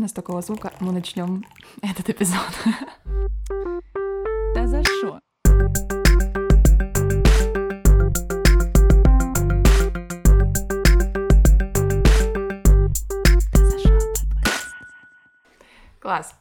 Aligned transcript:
именно 0.00 0.08
с 0.08 0.12
такого 0.12 0.40
звука 0.40 0.72
мы 0.80 0.92
начнем 0.92 1.44
этот 1.82 2.08
эпизод. 2.08 2.40
Да 4.54 4.66
за 4.66 4.82
что? 4.82 5.20
Класс. 16.00 16.34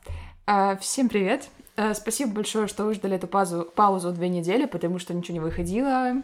А, 0.45 0.77
Всем 0.77 1.09
привет. 1.09 1.49
А, 1.75 1.93
Спасибо 1.93 2.31
большое, 2.31 2.67
что 2.67 2.85
вы 2.85 2.93
ждали 2.93 3.17
эту 3.17 3.27
паузу, 3.27 3.69
паузу 3.75 4.13
две 4.13 4.29
недели, 4.29 4.67
потому 4.67 4.99
что 4.99 5.13
ничего 5.13 5.33
не 5.33 5.41
выходило, 5.41 6.23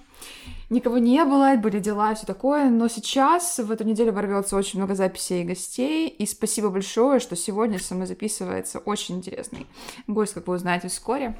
никого 0.69 0.97
не 0.97 1.23
было, 1.25 1.55
были 1.57 1.79
дела 1.79 2.11
и 2.11 2.15
все 2.15 2.25
такое. 2.25 2.69
Но 2.69 2.87
сейчас 2.87 3.59
в 3.59 3.71
эту 3.71 3.83
неделю 3.83 4.13
ворвется 4.13 4.55
очень 4.55 4.79
много 4.79 4.95
записей 4.95 5.41
и 5.41 5.45
гостей. 5.45 6.07
И 6.07 6.25
спасибо 6.25 6.69
большое, 6.69 7.19
что 7.19 7.35
сегодня 7.35 7.79
со 7.79 7.95
мной 7.95 8.07
записывается 8.07 8.79
очень 8.79 9.17
интересный 9.17 9.67
гость, 10.07 10.33
как 10.33 10.47
вы 10.47 10.55
узнаете 10.55 10.87
вскоре. 10.87 11.37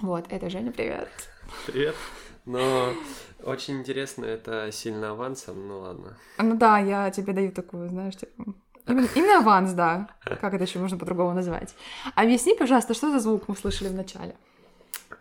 Вот, 0.00 0.26
это 0.28 0.50
Женя, 0.50 0.72
привет. 0.72 1.08
Привет. 1.66 1.94
Но 2.44 2.92
очень 3.42 3.78
интересно, 3.78 4.24
это 4.24 4.70
сильно 4.70 5.10
авансом, 5.10 5.66
ну 5.66 5.80
ладно. 5.80 6.16
Ну 6.38 6.56
да, 6.56 6.78
я 6.78 7.10
тебе 7.10 7.32
даю 7.32 7.52
такую, 7.52 7.88
знаешь, 7.88 8.16
типа... 8.16 8.54
Именно, 8.86 9.08
именно 9.16 9.38
аванс, 9.38 9.72
да. 9.72 10.10
Как 10.24 10.54
это 10.54 10.62
еще 10.62 10.78
можно 10.78 10.96
по-другому 10.96 11.34
назвать? 11.34 11.74
Объясни, 12.14 12.54
пожалуйста, 12.54 12.94
что 12.94 13.10
за 13.10 13.18
звук 13.18 13.48
мы 13.48 13.56
слышали 13.56 13.88
в 13.88 13.94
начале? 13.94 14.36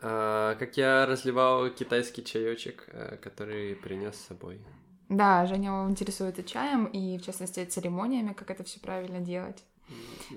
А, 0.08 0.54
как 0.55 0.77
я 0.77 1.08
разливал 1.08 1.68
китайский 1.72 2.23
чаечек, 2.23 2.84
э, 2.90 3.18
который 3.18 3.76
принес 3.76 4.13
с 4.16 4.27
собой. 4.27 4.62
Да, 5.09 5.48
Женя 5.48 5.88
интересуется 5.90 6.44
чаем 6.44 6.86
и, 6.86 7.18
в 7.18 7.23
частности, 7.23 7.66
церемониями, 7.66 8.34
как 8.34 8.52
это 8.52 8.63
все 8.63 8.79
правильно 8.79 9.20
делать. 9.20 9.63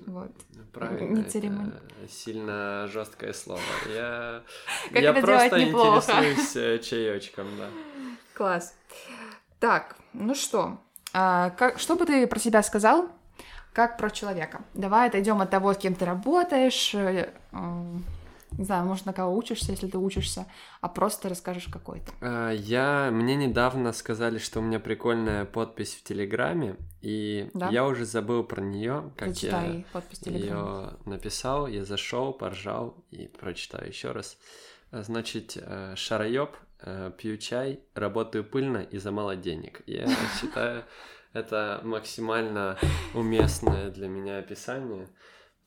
Вот. 0.07 0.31
Правильно, 0.73 1.17
Не 1.17 1.23
церемония. 1.23 1.79
сильно 2.09 2.87
жесткое 2.87 3.33
слово. 3.33 3.61
Я, 3.93 4.41
Как 4.91 5.01
я 5.03 5.11
это 5.11 5.21
просто 5.21 5.63
интересуюсь 5.63 6.55
э, 6.55 6.79
чаечком, 6.79 7.45
да. 7.59 7.69
Класс. 8.33 8.75
Так, 9.59 9.97
ну 10.13 10.33
что, 10.33 10.79
а, 11.13 11.51
как, 11.51 11.77
что 11.77 11.95
бы 11.95 12.07
ты 12.07 12.25
про 12.25 12.39
себя 12.39 12.63
сказал, 12.63 13.07
как 13.73 13.97
про 13.99 14.09
человека? 14.09 14.61
Давай 14.73 15.09
отойдем 15.09 15.41
от 15.41 15.51
того, 15.51 15.73
с 15.73 15.77
кем 15.77 15.93
ты 15.93 16.05
работаешь, 16.05 16.95
э, 16.95 17.29
не 18.59 18.65
знаю, 18.65 18.85
может, 18.85 19.05
на 19.05 19.13
кого 19.13 19.35
учишься, 19.37 19.71
если 19.71 19.87
ты 19.87 19.97
учишься, 19.97 20.45
а 20.81 20.89
просто 20.89 21.29
расскажешь 21.29 21.67
какой 21.71 22.01
ты. 22.01 22.11
А, 22.21 22.51
Я, 22.51 23.09
мне 23.09 23.35
недавно 23.35 23.93
сказали, 23.93 24.37
что 24.37 24.59
у 24.59 24.61
меня 24.61 24.79
прикольная 24.81 25.45
подпись 25.45 25.95
в 25.95 26.03
Телеграме, 26.03 26.75
и 27.01 27.49
Да? 27.53 27.69
я 27.69 27.85
уже 27.85 28.03
забыл 28.05 28.43
про 28.43 28.61
нее, 28.61 29.11
как 29.15 29.29
я 29.29 29.33
Зачитай 29.33 29.85
подпись 29.93 30.19
телеграмма. 30.19 30.99
ее 31.05 31.11
написал, 31.11 31.67
я 31.67 31.85
зашел, 31.85 32.33
поржал 32.33 32.95
и 33.11 33.27
прочитаю 33.27 33.87
еще 33.87 34.11
раз. 34.11 34.37
Значит, 34.91 35.53
э, 35.55 35.93
шароеб, 35.95 36.49
э, 36.81 37.11
пью 37.17 37.37
чай, 37.37 37.79
работаю 37.95 38.43
пыльно 38.43 38.79
и 38.79 38.97
за 38.97 39.11
мало 39.11 39.35
денег. 39.37 39.81
Я 39.85 40.05
считаю, 40.41 40.83
это 41.31 41.79
максимально 41.83 42.77
уместное 43.13 43.89
для 43.89 44.07
меня 44.09 44.39
описание 44.39 45.07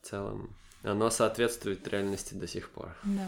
в 0.01 0.05
целом. 0.05 0.55
Оно 0.83 1.09
соответствует 1.09 1.87
реальности 1.87 2.33
до 2.33 2.47
сих 2.47 2.69
пор. 2.69 2.89
Да. 3.03 3.27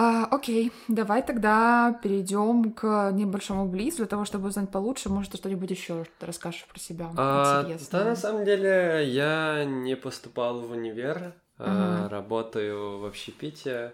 А, 0.00 0.26
окей, 0.26 0.70
давай 0.86 1.22
тогда 1.26 1.98
перейдем 2.02 2.72
к 2.72 3.10
небольшому 3.12 3.66
близ 3.66 3.96
для 3.96 4.06
того, 4.06 4.24
чтобы 4.24 4.48
узнать 4.48 4.70
получше. 4.70 5.08
Может, 5.08 5.32
ты 5.32 5.38
что-нибудь 5.38 5.70
еще 5.70 6.06
расскажешь 6.20 6.66
про 6.66 6.78
себя 6.78 7.10
А, 7.16 7.64
да, 7.90 8.04
на 8.04 8.14
самом 8.16 8.44
деле, 8.44 9.04
я 9.08 9.64
не 9.64 9.96
поступал 9.96 10.60
в 10.60 10.70
универ, 10.70 11.34
а, 11.58 12.02
Мгм. 12.02 12.08
работаю 12.10 12.98
в 13.00 13.06
общепите. 13.06 13.92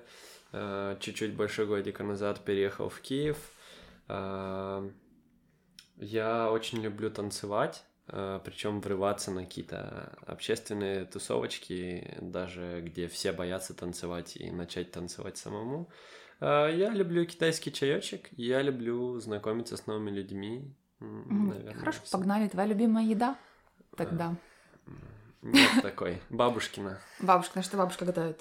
а, 0.53 0.97
Чуть-чуть 1.01 1.35
больше 1.35 1.65
годика 1.65 2.03
назад 2.05 2.41
переехал 2.45 2.89
в 2.91 3.01
Киев. 3.01 3.39
А, 4.09 4.87
Я 5.97 6.51
очень 6.51 6.83
люблю 6.83 7.09
танцевать, 7.11 7.85
причем 8.07 8.81
врываться 8.81 9.31
на 9.31 9.45
какие-то 9.45 10.13
общественные 10.27 11.05
тусовочки, 11.07 12.17
даже 12.21 12.83
где 12.83 13.09
все 13.09 13.33
боятся 13.33 13.75
танцевать 13.75 14.37
и 14.37 14.51
начать 14.51 14.91
танцевать 14.93 15.37
самому. 15.39 15.89
А, 16.41 16.69
Я 16.69 16.91
люблю 16.91 17.25
китайский 17.27 17.73
чаечек, 17.73 18.29
я 18.33 18.61
люблю 18.63 19.19
знакомиться 19.21 19.77
с 19.77 19.87
новыми 19.87 20.11
людьми. 20.11 20.75
наверное, 21.01 21.75
Хорошо, 21.75 22.01
всё. 22.05 22.19
погнали. 22.19 22.49
Твоя 22.49 22.69
любимая 22.69 23.05
еда? 23.05 23.39
А. 23.93 23.97
Тогда. 23.97 24.37
Нет 25.43 25.83
такой. 25.83 26.21
Бабушкина. 26.31 26.99
Бабушка, 27.21 27.59
на 27.59 27.63
что 27.63 27.77
бабушка 27.77 28.05
готовит? 28.05 28.41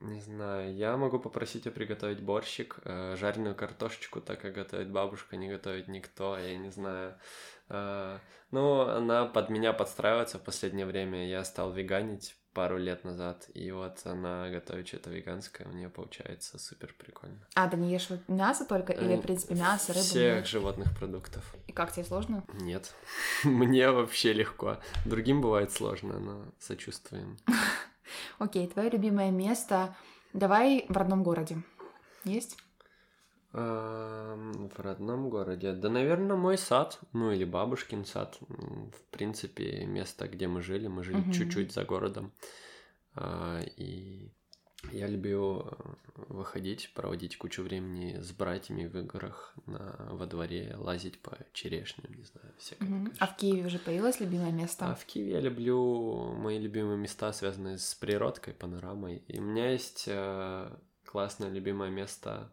Не 0.00 0.20
знаю, 0.20 0.74
я 0.76 0.96
могу 0.96 1.18
попросить 1.18 1.66
ее 1.66 1.72
приготовить 1.72 2.20
борщик, 2.22 2.78
э, 2.84 3.16
жареную 3.16 3.54
картошечку, 3.56 4.20
так 4.20 4.40
как 4.40 4.54
готовит 4.54 4.90
бабушка, 4.90 5.36
не 5.36 5.48
готовит 5.48 5.88
никто, 5.88 6.38
я 6.38 6.56
не 6.56 6.70
знаю. 6.70 7.16
А, 7.68 8.20
Ну, 8.50 8.80
она 8.80 9.26
под 9.26 9.50
меня 9.50 9.72
подстраивается 9.74 10.38
в 10.38 10.42
последнее 10.42 10.86
время, 10.86 11.28
я 11.28 11.44
стал 11.44 11.70
веганить 11.72 12.34
пару 12.54 12.78
лет 12.78 13.04
назад, 13.04 13.46
и 13.54 13.70
вот 13.70 14.00
она 14.04 14.48
готовит 14.48 14.88
что-то 14.88 15.10
веганское, 15.10 15.66
у 15.68 15.72
нее 15.72 15.90
получается 15.90 16.58
супер 16.58 16.94
прикольно. 16.98 17.46
А, 17.54 17.68
ты 17.68 17.76
не 17.76 17.92
ешь 17.92 18.08
вот 18.08 18.20
мясо 18.28 18.64
только? 18.64 18.92
Или, 18.94 19.14
Э, 19.14 19.16
в 19.18 19.20
принципе, 19.22 19.54
мясо, 19.54 19.92
рыбу? 19.92 20.04
Всех 20.04 20.36
нет? 20.36 20.46
животных 20.46 20.96
продуктов. 20.98 21.54
И 21.66 21.72
как 21.72 21.92
тебе 21.92 22.04
сложно? 22.06 22.42
Нет, 22.54 22.94
мне 23.44 23.90
вообще 23.90 24.32
легко. 24.32 24.78
Другим 25.04 25.40
бывает 25.42 25.70
сложно, 25.70 26.18
но 26.18 26.44
сочувствуем. 26.58 27.36
Окей, 28.38 28.66
твое 28.66 28.90
любимое 28.90 29.30
место. 29.30 29.96
Давай 30.32 30.86
в 30.88 30.96
родном 30.96 31.22
городе. 31.22 31.62
Есть? 32.24 32.56
В 33.52 34.72
родном 34.76 35.30
городе. 35.30 35.72
Да, 35.72 35.88
наверное, 35.88 36.36
мой 36.36 36.58
сад, 36.58 36.98
ну 37.12 37.32
или 37.32 37.44
бабушкин 37.44 38.04
сад. 38.04 38.38
В 38.40 39.10
принципе, 39.10 39.86
место, 39.86 40.28
где 40.28 40.46
мы 40.46 40.60
жили, 40.62 40.86
мы 40.86 41.02
жили 41.02 41.32
чуть-чуть 41.32 41.72
за 41.72 41.84
городом. 41.84 42.32
А, 43.14 43.60
И 43.76 44.30
я 44.92 45.06
любил 45.06 45.60
э, 45.60 45.74
выходить, 46.28 46.92
проводить 46.94 47.36
кучу 47.36 47.62
времени 47.62 48.20
с 48.20 48.30
братьями 48.32 48.86
в 48.86 48.96
играх 48.96 49.54
на, 49.66 49.96
во 50.12 50.26
дворе, 50.26 50.74
лазить 50.78 51.20
по 51.20 51.36
черешням, 51.52 52.12
не 52.14 52.24
знаю, 52.24 52.54
всякое. 52.58 52.86
Такое 52.86 53.12
А 53.18 53.26
в 53.26 53.36
Киеве 53.36 53.66
уже 53.66 53.78
появилось 53.78 54.20
любимое 54.20 54.52
место? 54.52 54.86
а 54.86 54.94
в 54.94 55.04
Киеве 55.04 55.32
я 55.32 55.40
люблю 55.40 56.32
мои 56.34 56.58
любимые 56.58 56.96
места, 56.96 57.32
связанные 57.32 57.78
с 57.78 57.94
природкой, 57.94 58.54
панорамой. 58.54 59.22
И 59.26 59.38
у 59.38 59.42
меня 59.42 59.70
есть 59.70 60.04
э, 60.06 60.70
классное 61.04 61.50
любимое 61.50 61.90
место 61.90 62.52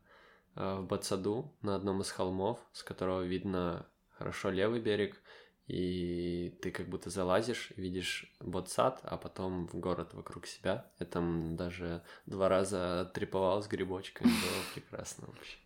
э, 0.56 0.78
в 0.80 0.88
Бацаду 0.88 1.53
на 1.62 1.75
одном 1.75 2.02
из 2.02 2.09
холмов, 2.09 2.59
с 2.74 2.84
которого 2.84 3.22
видно 3.22 3.85
хорошо 4.18 4.50
левый 4.50 4.80
берег, 4.80 5.22
и 5.68 6.56
ты 6.62 6.72
как 6.72 6.88
будто 6.88 7.09
залазишь, 7.09 7.72
видишь 7.76 8.31
Ботсад, 8.40 9.00
а 9.03 9.18
потом 9.18 9.68
в 9.68 9.76
город 9.76 10.14
вокруг 10.14 10.46
себя. 10.46 10.86
Я 11.00 11.06
там 11.06 11.56
даже 11.56 12.03
два 12.26 12.50
раза 12.50 13.12
триповал 13.14 13.64
с 13.64 13.68
грибочками, 13.68 14.28
было 14.28 14.64
прекрасно 14.74 15.28
вообще. 15.28 15.58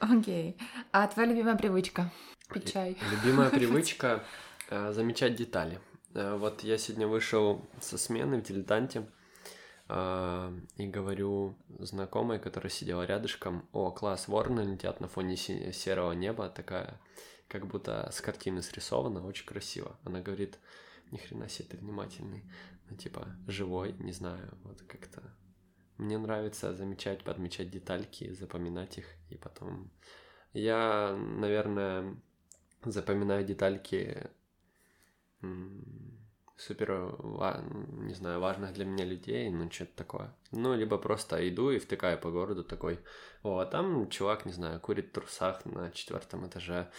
Окей. 0.00 0.58
А 0.90 1.06
твоя 1.06 1.28
любимая 1.28 1.56
привычка? 1.56 2.10
Пить 2.52 2.72
чай. 2.72 2.98
Любимая 3.10 3.50
привычка 3.58 4.24
э, 4.68 4.92
замечать 4.92 5.36
детали. 5.36 5.80
Э, 6.14 6.36
Вот 6.36 6.62
я 6.62 6.76
сегодня 6.76 7.06
вышел 7.06 7.64
со 7.80 7.96
смены 7.96 8.38
в 8.38 8.42
дилетанте 8.42 9.06
э, 9.88 10.58
и 10.76 10.86
говорю 10.86 11.56
знакомой, 11.78 12.38
которая 12.38 12.70
сидела 12.70 13.04
рядышком, 13.06 13.66
о, 13.72 13.90
класс, 13.90 14.28
вороны 14.28 14.60
летят 14.60 15.00
на 15.00 15.08
фоне 15.08 15.36
серого 15.36 16.12
неба, 16.12 16.48
такая, 16.48 17.00
как 17.52 17.66
будто 17.66 18.08
с 18.10 18.22
картины 18.22 18.62
срисована, 18.62 19.26
очень 19.26 19.44
красиво. 19.44 19.98
Она 20.04 20.22
говорит, 20.22 20.58
ни 21.10 21.18
хрена 21.18 21.50
себе 21.50 21.68
ты 21.68 21.76
внимательный, 21.76 22.50
ну, 22.88 22.96
типа, 22.96 23.28
живой, 23.46 23.92
не 23.98 24.12
знаю, 24.12 24.58
вот 24.64 24.80
как-то. 24.88 25.22
Мне 25.98 26.16
нравится 26.16 26.74
замечать, 26.74 27.22
подмечать 27.22 27.70
детальки, 27.70 28.32
запоминать 28.32 28.96
их, 28.96 29.06
и 29.28 29.36
потом... 29.36 29.90
Я, 30.54 31.14
наверное, 31.14 32.16
запоминаю 32.84 33.44
детальки 33.44 34.30
супер, 36.56 37.16
не 38.06 38.14
знаю, 38.14 38.40
важных 38.40 38.72
для 38.72 38.86
меня 38.86 39.04
людей, 39.04 39.50
ну, 39.50 39.70
что-то 39.70 39.92
такое. 39.96 40.34
Ну, 40.52 40.74
либо 40.74 40.96
просто 40.96 41.46
иду 41.48 41.70
и 41.70 41.78
втыкаю 41.78 42.18
по 42.18 42.30
городу 42.30 42.64
такой, 42.64 42.98
о, 43.42 43.58
а 43.58 43.66
там 43.66 44.08
чувак, 44.08 44.46
не 44.46 44.52
знаю, 44.52 44.80
курит 44.80 45.08
в 45.08 45.12
трусах 45.12 45.64
на 45.66 45.90
четвертом 45.90 46.46
этаже, 46.46 46.90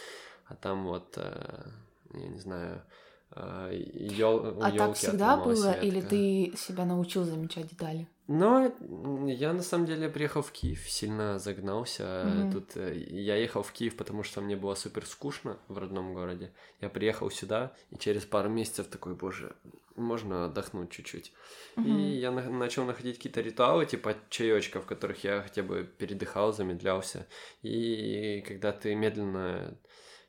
а 0.46 0.54
там 0.54 0.84
вот, 0.84 1.14
э, 1.16 1.64
я 2.14 2.28
не 2.28 2.38
знаю, 2.38 2.82
э, 3.32 3.70
у 4.56 4.62
А 4.62 4.70
так 4.70 4.94
всегда 4.96 5.36
было? 5.36 5.72
Или 5.72 5.96
ветка. 5.96 6.10
ты 6.10 6.52
себя 6.56 6.84
научил 6.84 7.24
замечать 7.24 7.68
детали? 7.68 8.06
Но 8.26 8.72
я 9.26 9.52
на 9.52 9.62
самом 9.62 9.86
деле 9.86 10.08
приехал 10.08 10.40
в 10.40 10.50
Киев, 10.50 10.88
сильно 10.88 11.38
загнался. 11.38 12.24
Мгм. 12.24 12.52
Тут 12.52 12.76
э, 12.76 12.96
я 12.96 13.36
ехал 13.36 13.62
в 13.62 13.70
Киев, 13.72 13.96
потому 13.96 14.22
что 14.22 14.40
мне 14.40 14.56
было 14.56 14.74
супер 14.74 15.04
скучно 15.04 15.58
в 15.68 15.76
родном 15.76 16.14
городе. 16.14 16.50
Я 16.80 16.88
приехал 16.88 17.30
сюда, 17.30 17.72
и 17.90 17.98
через 17.98 18.24
пару 18.24 18.48
месяцев 18.48 18.86
такой, 18.86 19.14
боже, 19.14 19.54
можно 19.94 20.46
отдохнуть 20.46 20.90
чуть-чуть. 20.90 21.32
И 21.76 21.80
Мгм. 21.80 21.98
я 22.14 22.30
на- 22.30 22.48
начал 22.50 22.84
находить 22.86 23.16
какие-то 23.16 23.42
ритуалы, 23.42 23.84
типа 23.84 24.14
чаечка, 24.30 24.80
в 24.80 24.86
которых 24.86 25.22
я 25.22 25.42
хотя 25.42 25.62
бы 25.62 25.84
передыхал, 25.84 26.52
замедлялся. 26.54 27.26
И 27.62 28.42
когда 28.48 28.72
ты 28.72 28.94
медленно 28.94 29.76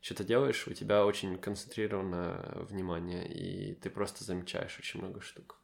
что-то 0.05 0.23
делаешь, 0.23 0.67
у 0.67 0.73
тебя 0.73 1.03
очень 1.03 1.35
концентрировано 1.35 2.63
внимание, 2.69 3.27
и 3.27 3.73
ты 3.73 3.89
просто 3.89 4.23
замечаешь 4.23 4.77
очень 4.77 5.01
много 5.01 5.19
штук. 5.19 5.57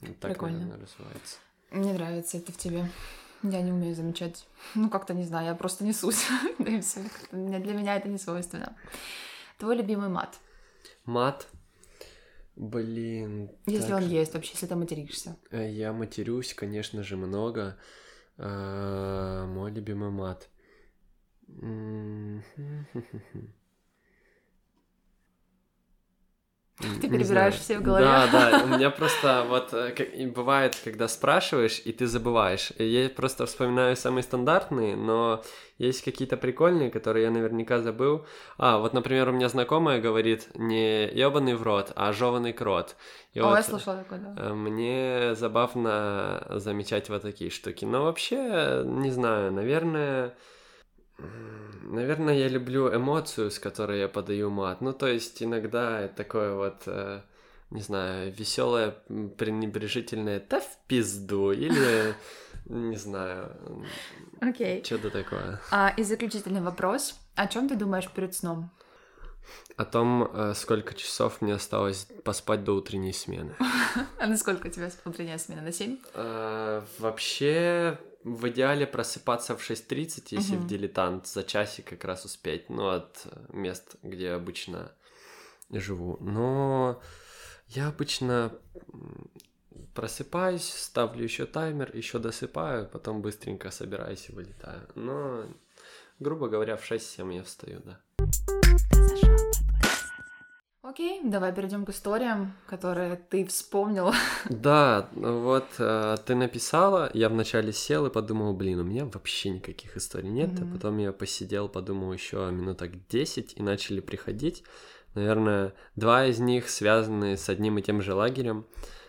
Вот 0.00 0.18
так, 0.18 0.32
Прикольно. 0.32 0.60
наверное, 0.60 0.86
развивается. 0.86 1.36
Мне 1.70 1.92
нравится 1.92 2.38
это 2.38 2.52
в 2.52 2.56
тебе. 2.56 2.88
Я 3.42 3.60
не 3.60 3.72
умею 3.72 3.94
замечать. 3.94 4.48
Ну, 4.74 4.88
как-то 4.88 5.12
не 5.12 5.24
знаю, 5.24 5.48
я 5.48 5.54
просто 5.54 5.84
несусь. 5.84 6.24
Да 6.58 6.70
и 6.70 6.80
все. 6.80 7.00
Для 7.30 7.74
меня 7.74 7.96
это 7.96 8.08
не 8.08 8.16
свойственно. 8.16 8.74
Твой 9.58 9.76
любимый 9.76 10.08
мат. 10.08 10.38
Мат. 11.04 11.46
Блин. 12.56 13.50
Если 13.66 13.88
так 13.88 14.02
он 14.02 14.08
есть 14.08 14.32
вообще, 14.32 14.52
если 14.54 14.68
ты 14.68 14.74
материшься. 14.74 15.36
Э, 15.50 15.70
Я 15.70 15.92
матерюсь, 15.92 16.54
конечно 16.54 17.02
же, 17.02 17.18
много. 17.18 17.76
А, 18.38 19.44
Мой 19.44 19.70
любимый 19.70 20.10
мат. 20.10 20.48
Ты 26.78 27.08
перебираешь 27.08 27.26
знаю. 27.26 27.52
все 27.52 27.78
в 27.78 27.82
голове. 27.82 28.04
Да, 28.04 28.26
да, 28.30 28.62
у 28.64 28.66
меня 28.68 28.90
просто 28.90 29.46
вот 29.48 29.72
э, 29.72 29.92
как- 29.92 30.32
бывает, 30.34 30.78
когда 30.84 31.08
спрашиваешь, 31.08 31.80
и 31.84 31.92
ты 31.92 32.06
забываешь. 32.06 32.70
Я 32.78 33.08
просто 33.08 33.46
вспоминаю 33.46 33.96
самые 33.96 34.22
стандартные, 34.22 34.94
но 34.94 35.42
есть 35.78 36.04
какие-то 36.04 36.36
прикольные, 36.36 36.90
которые 36.90 37.24
я 37.24 37.30
наверняка 37.30 37.80
забыл. 37.80 38.26
А, 38.58 38.76
вот, 38.78 38.92
например, 38.92 39.30
у 39.30 39.32
меня 39.32 39.48
знакомая 39.48 40.02
говорит 40.02 40.48
не 40.54 41.08
ебаный 41.08 41.54
в 41.54 41.62
рот, 41.62 41.92
а 41.96 42.12
жеванный 42.12 42.52
крот. 42.52 42.96
И 43.32 43.40
О, 43.40 43.46
вот, 43.46 43.56
я 43.56 43.62
слышала 43.62 43.96
такое, 43.96 44.18
да. 44.18 44.34
э, 44.36 44.52
Мне 44.52 45.34
забавно 45.34 46.46
замечать 46.50 47.08
вот 47.08 47.22
такие 47.22 47.50
штуки. 47.50 47.86
Но 47.86 48.04
вообще, 48.04 48.82
не 48.84 49.10
знаю, 49.10 49.50
наверное... 49.50 50.34
Наверное, 51.18 52.34
я 52.34 52.48
люблю 52.48 52.94
эмоцию, 52.94 53.50
с 53.50 53.58
которой 53.58 54.00
я 54.00 54.08
подаю 54.08 54.50
мат. 54.50 54.80
Ну, 54.80 54.92
то 54.92 55.06
есть 55.06 55.42
иногда 55.42 56.08
такое 56.08 56.54
вот, 56.54 56.82
э, 56.86 57.20
не 57.70 57.80
знаю, 57.80 58.32
веселое, 58.32 58.90
пренебрежительное 59.38 60.44
«да 60.48 60.60
в 60.60 60.78
пизду» 60.88 61.52
или, 61.52 62.14
не 62.66 62.96
знаю, 62.96 63.56
Окей. 64.40 64.84
что-то 64.84 65.10
такое. 65.10 65.60
А, 65.70 65.94
и 65.96 66.02
заключительный 66.02 66.60
вопрос. 66.60 67.18
О 67.34 67.46
чем 67.46 67.68
ты 67.68 67.76
думаешь 67.76 68.10
перед 68.10 68.34
сном? 68.34 68.70
О 69.76 69.84
том, 69.84 70.30
э, 70.32 70.54
сколько 70.54 70.94
часов 70.94 71.42
мне 71.42 71.54
осталось 71.54 72.08
поспать 72.24 72.64
до 72.64 72.72
утренней 72.72 73.12
смены. 73.12 73.54
А 74.18 74.26
на 74.26 74.36
сколько 74.36 74.66
у 74.66 74.70
тебя 74.70 74.90
утренняя 75.04 75.38
смена? 75.38 75.62
На 75.62 75.72
7? 75.72 75.98
Э, 76.14 76.82
Вообще, 76.98 77.98
в 78.24 78.48
идеале 78.48 78.86
просыпаться 78.86 79.56
в 79.56 79.70
6.30, 79.70 80.28
если 80.30 80.56
в 80.56 80.66
дилетант, 80.66 81.26
за 81.26 81.44
часик 81.44 81.90
как 81.90 82.04
раз 82.04 82.24
успеть, 82.24 82.70
ну, 82.70 82.88
от 82.88 83.22
э, 83.24 83.38
мест, 83.52 83.96
где 84.02 84.30
обычно 84.30 84.92
живу. 85.70 86.16
Но 86.20 87.00
я 87.68 87.88
обычно 87.88 88.52
просыпаюсь, 89.94 90.68
ставлю 90.68 91.22
еще 91.22 91.46
таймер, 91.46 91.94
еще 91.94 92.18
досыпаю, 92.18 92.88
потом 92.88 93.22
быстренько 93.22 93.70
собираюсь 93.70 94.28
и 94.28 94.32
вылетаю. 94.32 94.88
Но, 94.94 95.44
грубо 96.18 96.48
говоря, 96.48 96.76
в 96.76 96.90
6-7 96.90 97.34
я 97.34 97.42
встаю, 97.42 97.80
да. 97.84 98.00
Окей, 100.88 101.20
давай 101.24 101.52
перейдем 101.52 101.84
к 101.84 101.90
историям, 101.90 102.52
которые 102.68 103.16
ты 103.16 103.44
вспомнил. 103.44 104.12
Да, 104.48 105.08
вот 105.14 105.66
э, 105.78 106.16
ты 106.24 106.36
написала, 106.36 107.10
я 107.12 107.28
вначале 107.28 107.72
сел 107.72 108.06
и 108.06 108.10
подумал, 108.10 108.54
блин, 108.54 108.78
у 108.78 108.84
меня 108.84 109.04
вообще 109.04 109.50
никаких 109.50 109.96
историй 109.96 110.28
нет, 110.28 110.50
а 110.60 110.64
Мгм. 110.64 110.72
потом 110.72 110.98
я 110.98 111.10
посидел, 111.10 111.68
подумал 111.68 112.12
еще 112.12 112.48
минуток 112.52 113.04
10 113.08 113.54
и 113.56 113.62
начали 113.62 113.98
приходить. 113.98 114.62
Наверное, 115.16 115.74
два 115.96 116.26
из 116.26 116.38
них 116.38 116.70
связаны 116.70 117.36
с 117.36 117.48
одним 117.48 117.78
и 117.78 117.82
тем 117.82 118.00
же 118.00 118.14
лагерем. 118.14 118.64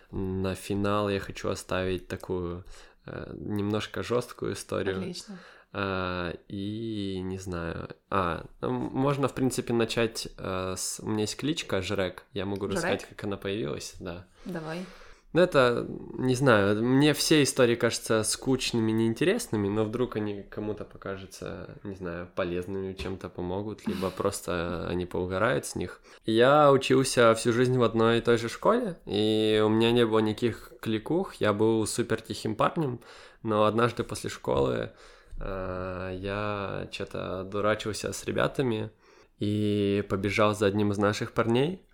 На 0.09 0.56
финал 0.56 1.09
я 1.09 1.19
хочу 1.19 1.47
оставить 1.50 2.07
такую 2.07 2.65
э, 3.06 3.35
немножко 3.38 4.01
жесткую 4.01 4.53
историю. 4.53 4.97
Отлично. 4.97 5.38
А, 5.74 6.34
и 6.48 7.19
не 7.22 7.38
знаю. 7.38 7.90
А, 8.10 8.46
можно, 8.62 9.28
в 9.28 9.34
принципе, 9.34 9.74
начать 9.74 10.28
э, 10.38 10.75
с... 10.78 11.00
У 11.02 11.08
меня 11.08 11.22
есть 11.22 11.38
кличка 11.38 11.81
Жрек. 11.81 12.24
Я 12.34 12.46
могу 12.46 12.68
Жрек? 12.68 12.75
рассказать, 12.75 13.06
как 13.10 13.24
она 13.24 13.38
появилась, 13.38 13.96
да. 14.00 14.28
Давай. 14.46 14.86
Ну, 15.34 15.42
это, 15.42 15.86
не 16.18 16.36
знаю, 16.36 16.84
мне 16.84 17.14
все 17.14 17.44
истории 17.44 17.75
кажутся 17.75 18.24
скучными, 18.24 18.92
неинтересными, 18.92 19.68
но 19.68 19.84
вдруг 19.84 20.16
они 20.16 20.42
кому-то 20.42 20.86
покажутся, 20.86 21.78
не 21.84 21.96
знаю, 21.96 22.30
полезными, 22.34 22.94
чем-то 22.94 23.28
помогут, 23.30 23.86
либо 23.86 24.10
просто 24.10 24.88
они 24.90 25.06
поугарают 25.06 25.66
с 25.66 25.75
них. 25.75 26.02
Я 26.25 26.72
учился 26.72 27.36
всю 27.36 27.52
жизнь 27.52 27.78
в 27.78 27.84
одной 27.84 28.19
и 28.19 28.22
той 28.22 28.38
же 28.38 28.48
школе, 28.48 28.98
и 29.06 29.62
у 29.64 29.69
меня 29.69 29.92
не 29.92 30.06
было 30.06 30.19
никаких 30.19 30.72
кликух, 30.81 31.36
я 31.36 31.52
был 31.52 31.86
супер 31.86 32.22
тихим 32.22 32.56
парнем, 32.56 33.02
но 33.44 33.66
однажды 33.66 34.04
после 34.04 34.30
школы 34.30 34.74
э, 34.75 34.90
я 35.39 36.88
что-то 36.92 37.44
дурачился 37.44 38.12
с 38.12 38.25
ребятами 38.25 38.92
и 39.39 40.04
побежал 40.10 40.56
за 40.56 40.66
одним 40.66 40.92
из 40.92 40.98
наших 40.98 41.31
парней, 41.31 41.86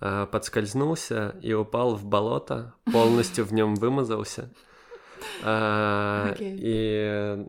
а, 0.00 0.26
подскользнулся 0.26 1.34
и 1.40 1.52
упал 1.52 1.94
в 1.94 2.04
болото, 2.04 2.74
полностью 2.92 3.44
в 3.44 3.52
нем 3.52 3.74
вымазался. 3.74 4.52
А, 5.42 6.30
Окей. 6.34 6.56
И 6.58 7.46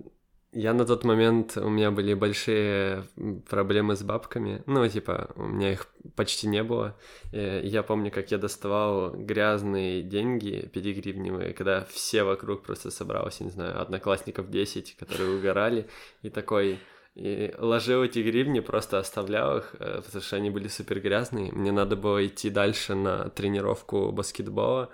я 0.56 0.74
на 0.74 0.86
тот 0.86 1.04
момент, 1.04 1.58
у 1.58 1.70
меня 1.70 1.92
были 1.92 2.14
большие 2.14 3.04
проблемы 3.50 3.98
с 3.98 4.04
бабками, 4.04 4.64
ну, 4.66 4.88
типа, 4.88 5.30
у 5.36 5.44
меня 5.44 5.74
их 5.74 5.88
почти 6.16 6.48
не 6.48 6.64
было. 6.64 6.96
И 7.34 7.62
я 7.64 7.84
помню, 7.84 8.10
как 8.10 8.32
я 8.32 8.38
доставал 8.38 9.12
грязные 9.12 10.02
деньги, 10.02 10.70
пятигривневые, 10.74 11.54
когда 11.54 11.86
все 11.92 12.24
вокруг 12.24 12.64
просто 12.64 12.90
собралось, 12.90 13.42
не 13.42 13.50
знаю, 13.50 13.82
одноклассников 13.82 14.50
10, 14.50 14.96
которые 14.98 15.38
угорали, 15.38 15.88
и 16.24 16.30
такой... 16.30 16.80
И 17.16 17.54
ложил 17.58 18.04
эти 18.04 18.20
гривни, 18.20 18.60
просто 18.60 19.00
оставлял 19.00 19.60
их, 19.60 19.74
э, 19.80 20.02
потому 20.06 20.22
что 20.22 20.36
они 20.36 20.50
были 20.50 20.68
супер 20.68 21.00
грязные. 21.00 21.50
Мне 21.54 21.72
надо 21.72 21.96
было 21.96 22.28
идти 22.28 22.50
дальше 22.50 22.94
на 22.94 23.30
тренировку 23.30 24.12
баскетбола. 24.12 24.90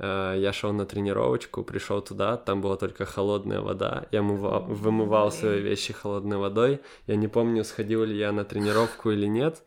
Э, 0.00 0.34
Я 0.38 0.52
шел 0.52 0.72
на 0.72 0.86
тренировочку, 0.86 1.62
пришел 1.62 2.00
туда, 2.00 2.36
там 2.36 2.60
была 2.62 2.76
только 2.76 3.04
холодная 3.04 3.60
вода. 3.60 4.06
Я 4.12 4.20
мыва- 4.20 4.64
вымывал 4.66 5.30
свои 5.30 5.60
вещи 5.60 5.92
холодной 5.92 6.38
водой. 6.38 6.80
Я 7.06 7.16
не 7.16 7.28
помню, 7.28 7.64
сходил 7.64 8.04
ли 8.04 8.16
я 8.16 8.32
на 8.32 8.44
тренировку 8.44 9.10
или 9.10 9.26
нет, 9.26 9.62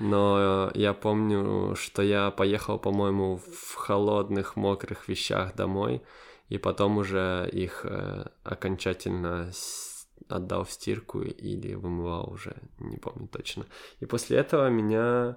но 0.00 0.70
я 0.74 0.92
помню, 0.94 1.74
что 1.76 2.02
я 2.02 2.30
поехал, 2.30 2.78
по-моему, 2.78 3.36
в 3.36 3.74
холодных, 3.76 4.56
мокрых 4.56 5.08
вещах 5.08 5.54
домой, 5.54 6.02
и 6.48 6.58
потом 6.58 6.98
уже 6.98 7.48
их 7.52 7.84
э, 7.84 8.26
окончательно 8.42 9.50
отдал 10.28 10.64
в 10.64 10.70
стирку 10.70 11.20
или 11.22 11.74
вымывал 11.74 12.32
уже, 12.32 12.56
не 12.80 12.96
помню 12.96 13.28
точно. 13.28 13.64
И 14.00 14.06
после 14.06 14.38
этого 14.38 14.68
меня 14.70 15.36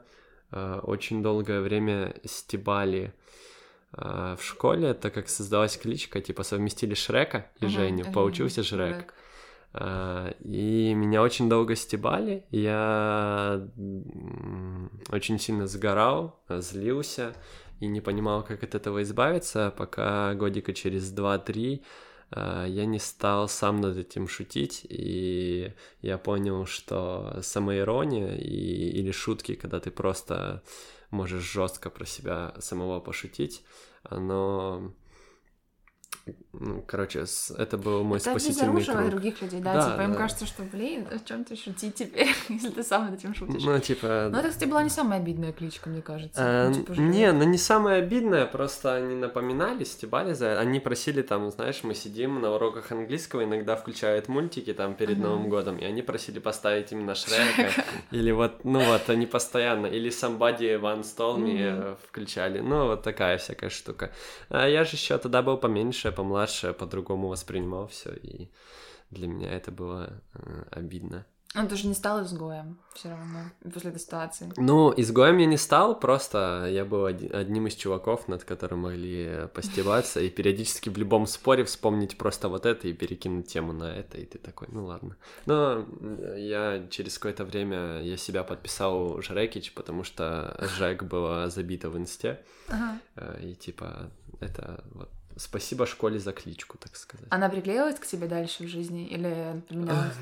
э, 0.52 0.80
очень 0.84 1.22
долгое 1.22 1.62
время 1.62 2.16
стебали 2.26 3.14
в 3.94 4.40
школе, 4.42 4.94
так 4.94 5.14
как 5.14 5.28
создалась 5.28 5.78
кличка, 5.78 6.22
типа 6.22 6.44
совместили 6.44 6.94
Шрека 6.94 7.48
и 7.60 7.66
Мгм, 7.66 7.74
Женю, 7.74 8.04
Женя, 8.04 8.14
получился 8.14 8.64
Шрек. 8.64 9.14
А, 9.74 10.34
И 10.44 10.94
меня 10.94 11.22
очень 11.22 11.50
долго 11.50 11.76
стебали, 11.76 12.46
я 12.52 13.68
очень 15.12 15.40
сильно 15.40 15.68
сгорал, 15.68 16.40
злился 16.50 17.34
и 17.80 17.88
не 17.88 18.02
понимал, 18.02 18.44
как 18.44 18.64
от 18.64 18.76
этого 18.76 19.02
избавиться, 19.02 19.74
пока 19.76 20.34
годика 20.36 20.74
через 20.74 21.14
2-3 21.14 21.82
а, 21.82 21.86
я 22.34 22.86
не 22.86 23.00
стал 23.00 23.50
сам 23.50 23.82
над 23.82 23.98
этим 23.98 24.28
шутить, 24.28 24.86
и 24.90 25.74
я 26.02 26.18
понял, 26.18 26.66
что 26.66 27.40
самоирония 27.42 28.36
и, 28.36 28.90
или 28.90 29.12
шутки, 29.12 29.56
когда 29.56 29.80
ты 29.80 29.92
просто 29.92 30.64
можешь 31.10 31.44
жестко 31.44 31.90
про 31.90 32.06
себя 32.06 32.54
самого 32.60 33.00
пошутить, 33.00 33.64
оно 34.04 34.94
ну, 36.54 36.84
короче, 36.88 37.26
с- 37.26 37.52
это 37.52 37.78
был 37.78 38.04
мой 38.04 38.20
Это 38.20 38.30
спасительный 38.32 38.84
круг. 38.84 39.10
других 39.10 39.42
людей, 39.42 39.60
да, 39.62 39.74
Да, 39.74 39.92
типа 39.92 40.02
им 40.04 40.12
да. 40.12 40.18
кажется, 40.18 40.46
что, 40.46 40.64
блин, 40.64 41.08
о 41.12 41.18
чем 41.20 41.44
ты 41.44 41.56
шутить 41.56 41.96
теперь, 41.96 42.30
если 42.50 42.70
ты 42.70 42.84
сам 42.84 43.06
над 43.06 43.20
этим 43.20 43.34
шутишь. 43.34 43.64
Ну, 43.64 43.80
типа... 43.80 44.30
Но 44.32 44.40
это, 44.40 44.50
кстати, 44.50 44.70
была 44.70 44.84
не 44.84 44.90
самая 44.90 45.20
обидная 45.20 45.52
кличка, 45.54 45.90
мне 45.90 46.02
кажется. 46.02 46.40
Э, 46.42 46.68
Ну, 46.70 46.76
типа, 46.76 46.92
не, 47.00 47.32
ну 47.32 47.44
не 47.44 47.58
самое 47.58 48.04
обидное, 48.04 48.46
просто 48.46 48.94
они 48.96 49.16
напоминали, 49.16 49.84
стебали 49.84 50.34
за 50.34 50.60
Они 50.60 50.80
просили 50.80 51.22
там, 51.24 51.50
знаешь, 51.52 51.84
мы 51.84 51.96
сидим 51.96 52.40
на 52.42 52.52
уроках 52.54 52.92
английского, 52.92 53.44
иногда 53.44 53.76
включают 53.76 54.28
мультики 54.28 54.74
там 54.74 54.94
перед 54.94 55.18
Ага. 55.18 55.28
Новым 55.28 55.50
годом, 55.50 55.78
и 55.78 55.86
они 55.86 56.02
просили 56.04 56.40
поставить 56.40 56.92
именно 56.92 57.16
Шрека. 57.22 57.72
Или 58.12 58.32
вот, 58.32 58.64
ну 58.64 58.84
вот, 58.84 59.10
они 59.10 59.26
постоянно, 59.26 59.88
или 59.88 60.10
Somebody 60.12 60.80
One 60.80 61.02
Stole 61.02 61.38
Me 61.40 61.98
включали. 62.08 62.60
Ну, 62.60 62.88
вот 62.88 63.02
такая 63.04 63.38
всякая 63.38 63.70
штука. 63.70 64.12
А 64.50 64.68
я 64.68 64.84
же 64.84 64.92
еще 64.98 65.18
тогда 65.18 65.42
был 65.42 65.58
поменьше, 65.58 66.11
помладше, 66.12 66.74
по-другому 66.74 67.28
воспринимал 67.28 67.88
все, 67.88 68.12
и 68.14 68.50
для 69.10 69.28
меня 69.28 69.52
это 69.52 69.72
было 69.72 70.22
э, 70.34 70.64
обидно. 70.72 71.26
Он 71.54 71.68
тоже 71.68 71.88
не 71.88 71.94
стал 71.94 72.24
изгоем 72.24 72.80
все 72.94 73.10
равно 73.10 73.40
после 73.74 73.90
этой 73.90 74.00
ситуации. 74.00 74.50
Ну, 74.56 74.94
изгоем 74.96 75.38
я 75.38 75.46
не 75.46 75.58
стал, 75.58 76.00
просто 76.00 76.70
я 76.72 76.86
был 76.86 77.04
одним 77.08 77.68
из 77.68 77.76
чуваков, 77.76 78.30
над 78.30 78.46
которым 78.46 78.80
могли 78.80 79.50
постебаться, 79.54 80.22
и 80.22 80.30
периодически 80.30 80.88
в 80.88 80.98
любом 80.98 81.28
споре 81.28 81.66
вспомнить 81.66 82.18
просто 82.18 82.48
вот 82.48 82.66
это 82.66 82.88
и 82.88 82.94
перекинуть 82.94 83.48
тему 83.48 83.74
на 83.74 83.94
это, 83.94 84.18
и 84.18 84.26
ты 84.26 84.38
такой, 84.38 84.70
ну 84.72 84.86
ладно. 84.86 85.18
Но 85.46 85.86
м, 86.00 86.38
я 86.38 86.88
через 86.90 87.18
какое-то 87.20 87.44
время, 87.44 88.02
я 88.02 88.16
себя 88.16 88.46
подписал 88.46 89.22
Жрекич, 89.22 89.74
потому 89.74 90.06
что 90.06 90.58
Жек 90.78 91.04
было 91.04 91.50
забито 91.50 91.90
в 91.90 91.98
инсте, 91.98 92.46
Ага. 92.70 92.98
э, 93.18 93.44
и 93.44 93.56
типа 93.56 94.10
это 94.40 94.86
вот 94.94 95.10
спасибо 95.38 95.86
школе 95.86 96.20
за 96.20 96.34
кличку, 96.34 96.78
так 96.78 96.96
сказать. 96.96 97.28
Она 97.30 97.50
приклеилась 97.50 98.00
к 98.00 98.06
тебе 98.06 98.28
дальше 98.28 98.64
в 98.64 98.68
жизни 98.68 99.08
или 99.08 99.62
поменялась? 99.68 100.16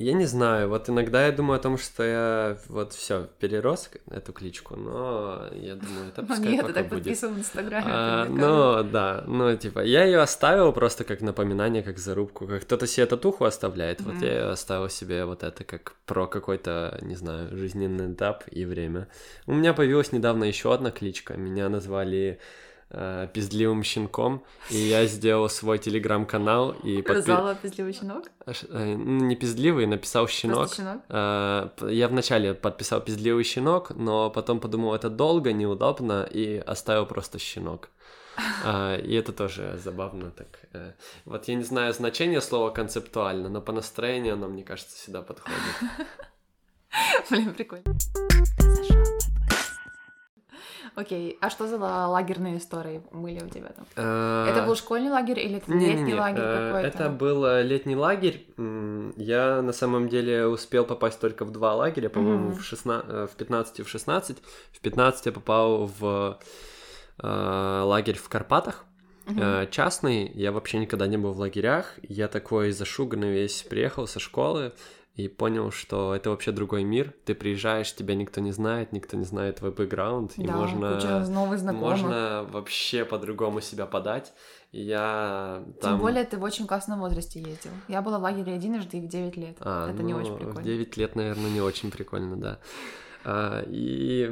Я 0.00 0.14
не 0.14 0.24
знаю, 0.24 0.70
вот 0.70 0.88
иногда 0.88 1.26
я 1.26 1.30
думаю 1.30 1.58
о 1.58 1.62
том, 1.62 1.76
что 1.76 2.02
я 2.02 2.56
вот 2.68 2.94
все 2.94 3.28
перерос 3.38 3.90
эту 4.10 4.32
кличку, 4.32 4.74
но 4.74 5.44
я 5.52 5.74
думаю, 5.74 6.08
это 6.08 6.22
пускай 6.22 6.52
нет, 6.52 6.62
пока 6.62 6.72
так 6.72 6.88
будет. 6.88 7.02
подписывал 7.04 7.34
в 7.34 7.38
Инстаграме. 7.38 7.86
А, 7.86 8.24
ну 8.24 8.82
да, 8.82 9.24
ну 9.26 9.54
типа 9.54 9.80
я 9.80 10.04
ее 10.04 10.20
оставил 10.20 10.72
просто 10.72 11.04
как 11.04 11.20
напоминание, 11.20 11.82
как 11.82 11.98
зарубку, 11.98 12.46
как 12.46 12.62
кто-то 12.62 12.86
себе 12.86 13.04
татуху 13.04 13.44
оставляет, 13.44 14.00
вот 14.00 14.22
я 14.22 14.32
её 14.32 14.48
оставил 14.48 14.88
себе 14.88 15.26
вот 15.26 15.42
это 15.42 15.64
как 15.64 15.92
про 16.06 16.26
какой-то, 16.26 16.98
не 17.02 17.14
знаю, 17.14 17.54
жизненный 17.54 18.10
этап 18.10 18.44
и 18.50 18.64
время. 18.64 19.06
У 19.46 19.52
меня 19.52 19.74
появилась 19.74 20.12
недавно 20.12 20.44
еще 20.44 20.72
одна 20.72 20.90
кличка, 20.92 21.36
меня 21.36 21.68
назвали 21.68 22.40
э, 22.90 23.28
пиздливым 23.32 23.82
щенком, 23.82 24.42
и 24.70 24.76
я 24.76 25.06
сделал 25.14 25.48
свой 25.48 25.78
телеграм-канал 25.78 26.72
и 26.84 27.00
подпи- 27.02 27.14
Назвала 27.14 27.54
пиздливый 27.54 27.92
щенок? 27.92 28.24
Э, 28.46 28.52
ну, 28.96 29.24
не 29.26 29.36
пиздливый, 29.36 29.86
написал 29.86 30.28
щенок. 30.28 30.72
Щенок? 30.74 31.00
Э, 31.08 31.68
Я 31.90 32.08
вначале 32.08 32.54
подписал 32.54 33.00
пиздливый 33.00 33.44
щенок, 33.44 33.90
но 33.96 34.30
потом 34.30 34.60
подумал, 34.60 34.94
это 34.94 35.08
долго, 35.10 35.52
неудобно, 35.52 36.28
и 36.34 36.58
оставил 36.66 37.06
просто 37.06 37.38
щенок. 37.38 37.88
А, 38.64 38.96
И 38.96 39.14
это 39.14 39.32
тоже 39.32 39.78
забавно 39.84 40.30
так. 40.30 40.46
э. 40.72 40.92
Вот 41.26 41.48
я 41.48 41.54
не 41.56 41.64
знаю 41.64 41.92
значение 41.92 42.40
слова 42.40 42.70
концептуально, 42.70 43.48
но 43.48 43.60
по 43.60 43.72
настроению 43.72 44.34
оно, 44.34 44.48
мне 44.48 44.62
кажется, 44.62 44.96
всегда 44.96 45.20
подходит. 45.22 45.58
Блин, 47.30 47.52
прикольно. 47.54 47.84
Окей, 50.94 51.38
а 51.40 51.50
что 51.50 51.66
за 51.66 51.78
ла- 51.78 52.08
лагерные 52.08 52.58
истории 52.58 53.02
были 53.12 53.40
у 53.42 53.48
тебя 53.48 53.68
там? 53.68 53.86
Это 54.48 54.64
был 54.66 54.74
школьный 54.76 55.10
лагерь 55.10 55.38
или 55.38 55.56
это 55.56 55.72
летний 55.72 56.14
лагерь 56.14 56.42
э, 56.42 56.66
какой-то? 56.72 56.88
Это 56.88 57.08
был 57.10 57.44
э, 57.44 57.62
летний 57.62 57.96
лагерь. 57.96 58.46
Я 59.16 59.62
на 59.62 59.72
самом 59.72 60.08
деле 60.08 60.46
успел 60.46 60.84
попасть 60.84 61.20
только 61.20 61.44
в 61.44 61.50
два 61.50 61.74
лагеря, 61.74 62.08
по-моему, 62.08 62.50
в, 62.50 62.62
16, 62.62 63.08
э, 63.08 63.26
в 63.32 63.36
15 63.36 63.80
и 63.80 63.82
в 63.82 63.88
16. 63.88 64.38
В 64.72 64.80
15 64.80 65.26
я 65.26 65.32
попал 65.32 65.86
в 65.86 66.38
э, 67.22 67.82
лагерь 67.84 68.16
в 68.18 68.28
Карпатах. 68.28 68.84
Э, 69.26 69.66
частный, 69.70 70.28
я 70.34 70.50
вообще 70.50 70.78
никогда 70.78 71.06
не 71.06 71.16
был 71.16 71.32
в 71.32 71.38
лагерях. 71.38 71.94
Я 72.02 72.26
такой 72.28 72.72
зашуганный 72.72 73.30
весь 73.32 73.62
приехал 73.62 74.06
со 74.06 74.18
школы 74.18 74.72
и 75.14 75.28
понял, 75.28 75.70
что 75.70 76.14
это 76.14 76.30
вообще 76.30 76.52
другой 76.52 76.84
мир. 76.84 77.14
Ты 77.24 77.34
приезжаешь, 77.34 77.94
тебя 77.94 78.14
никто 78.14 78.40
не 78.40 78.52
знает, 78.52 78.92
никто 78.92 79.16
не 79.16 79.24
знает 79.24 79.56
твой 79.56 79.70
бэкграунд, 79.70 80.38
и 80.38 80.46
Да, 80.46 80.56
можно 80.56 81.24
новых 81.26 81.58
знакомых. 81.58 81.90
можно 81.90 82.46
вообще 82.50 83.04
по-другому 83.04 83.60
себя 83.60 83.86
подать. 83.86 84.32
И 84.72 84.82
я 84.82 85.64
там... 85.80 85.94
Тем 85.94 86.00
более 86.00 86.24
ты 86.24 86.38
в 86.38 86.42
очень 86.42 86.66
классном 86.66 87.00
возрасте 87.00 87.40
ездил. 87.40 87.72
Я 87.88 88.02
была 88.02 88.18
в 88.18 88.22
лагере 88.22 88.54
единожды 88.54 88.98
и 88.98 89.00
в 89.00 89.08
9 89.08 89.36
лет. 89.36 89.56
А, 89.60 89.90
это 89.90 90.02
не 90.02 90.14
ну, 90.14 90.20
очень 90.20 90.34
В 90.34 90.36
прикольно. 90.36 90.62
9 90.62 90.96
лет, 90.96 91.16
наверное, 91.16 91.50
не 91.50 91.60
очень 91.60 91.90
прикольно, 91.90 92.36
да. 92.36 92.58
А, 93.24 93.64
и 93.66 94.30